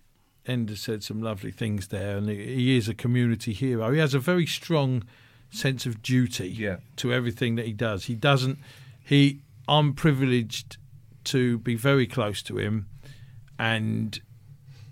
[0.46, 3.90] Ender said some lovely things there, and he, he is a community hero.
[3.92, 5.02] He has a very strong
[5.50, 6.76] sense of duty Yeah.
[6.96, 8.04] to everything that he does.
[8.04, 8.58] He doesn't.
[9.02, 9.40] He.
[9.66, 10.76] I'm privileged
[11.24, 12.86] to be very close to him,
[13.58, 14.20] and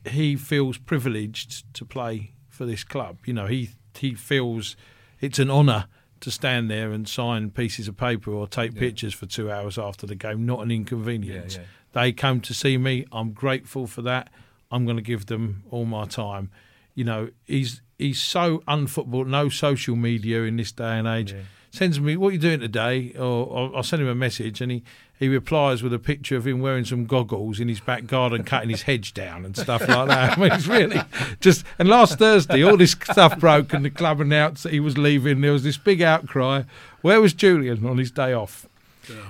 [0.06, 3.18] he feels privileged to play for this club.
[3.24, 4.76] You know, he he feels
[5.20, 5.86] it's an honour
[6.20, 10.06] to stand there and sign pieces of paper or take pictures for two hours after
[10.06, 11.56] the game, not an inconvenience.
[11.56, 11.66] Yeah, yeah.
[11.92, 13.04] They come to see me.
[13.12, 14.30] I'm grateful for that.
[14.70, 16.50] I'm going to give them all my time.
[16.94, 21.34] You know, he's he's so unfootball, no social media in this day and age.
[21.70, 24.70] Sends me, "What are you doing today?" Or I'll, I'll send him a message, and
[24.70, 24.82] he
[25.22, 28.70] he replies with a picture of him wearing some goggles in his back garden, cutting
[28.70, 30.32] his hedge down and stuff like that.
[30.36, 31.00] I mean, it's really
[31.38, 31.64] just.
[31.78, 35.40] And last Thursday, all this stuff broke, and the club announced that he was leaving.
[35.40, 36.64] There was this big outcry.
[37.02, 38.66] Where was Julian on his day off?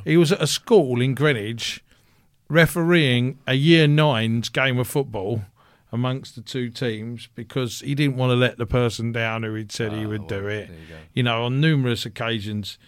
[0.05, 1.85] He was at a school in Greenwich
[2.49, 5.43] refereeing a year nine's game of football
[5.93, 9.71] amongst the two teams because he didn't want to let the person down who he'd
[9.71, 10.71] said he would do it.
[11.13, 12.79] You, know, on numerous occasions,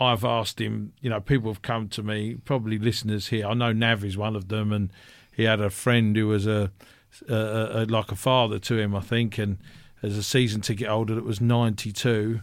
[0.00, 0.92] I've asked him.
[1.00, 3.46] You know, people have come to me, probably listeners here.
[3.46, 4.90] I know Nav is one of them, and
[5.34, 6.70] he had a friend who was a,
[7.28, 9.58] a, a like a father to him, I think, and
[10.02, 12.40] as a season ticket holder that was ninety two,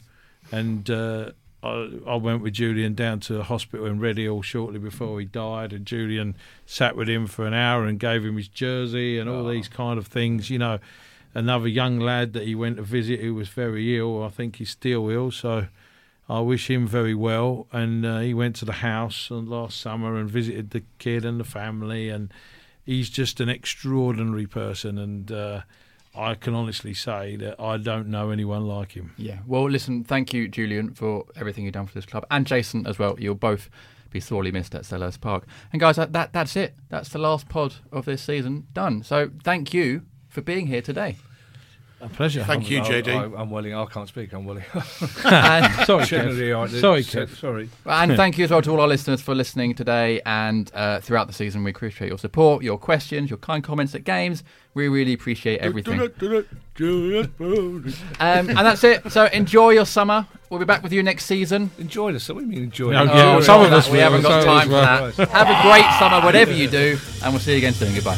[0.51, 0.89] and.
[0.89, 1.31] Uh,
[1.63, 5.73] I, I went with Julian down to a hospital in Redhill shortly before he died,
[5.73, 6.35] and Julian
[6.67, 9.97] sat with him for an hour and gave him his jersey and all these kind
[9.97, 10.51] of things.
[10.51, 10.79] You know,
[11.33, 14.23] another young lad that he went to visit who was very ill.
[14.23, 15.67] I think he's still ill, so
[16.27, 17.67] I wish him very well.
[17.71, 21.39] And uh, he went to the house on last summer and visited the kid and
[21.39, 22.33] the family, and
[22.83, 24.97] he's just an extraordinary person.
[24.97, 25.61] And uh,
[26.15, 29.13] I can honestly say that I don't know anyone like him.
[29.17, 29.39] Yeah.
[29.45, 32.97] Well, listen, thank you, Julian, for everything you've done for this club, and Jason as
[32.97, 33.15] well.
[33.19, 33.69] You'll both
[34.11, 35.45] be sorely missed at Selhurst Park.
[35.73, 36.73] And guys, that, that that's it.
[36.89, 39.03] That's the last pod of this season done.
[39.03, 41.17] So thank you for being here today.
[42.01, 42.43] A pleasure.
[42.43, 43.07] Thank you, JD.
[43.07, 43.73] I, I'm willing.
[43.73, 44.33] I can't speak.
[44.33, 44.65] I'm willing.
[45.25, 46.81] and, Sorry, Generally, Kev.
[46.81, 47.35] Sorry, Kev.
[47.37, 47.69] Sorry.
[47.85, 51.27] and thank you as well to all our listeners for listening today and uh, throughout
[51.27, 51.63] the season.
[51.63, 54.43] We appreciate your support, your questions, your kind comments at games.
[54.73, 56.01] We really appreciate everything.
[56.01, 56.09] Um,
[58.19, 59.09] and that's it.
[59.09, 60.27] So enjoy your summer.
[60.49, 61.71] We'll be back with you next season.
[61.79, 62.27] Enjoy this.
[62.27, 62.91] What do you mean enjoy?
[62.91, 63.07] No, it?
[63.07, 65.29] yeah, Oh, some of us we haven't got time us for that.
[65.31, 67.95] Have a great summer, whatever you do, and we'll see you again soon.
[67.95, 68.17] Goodbye.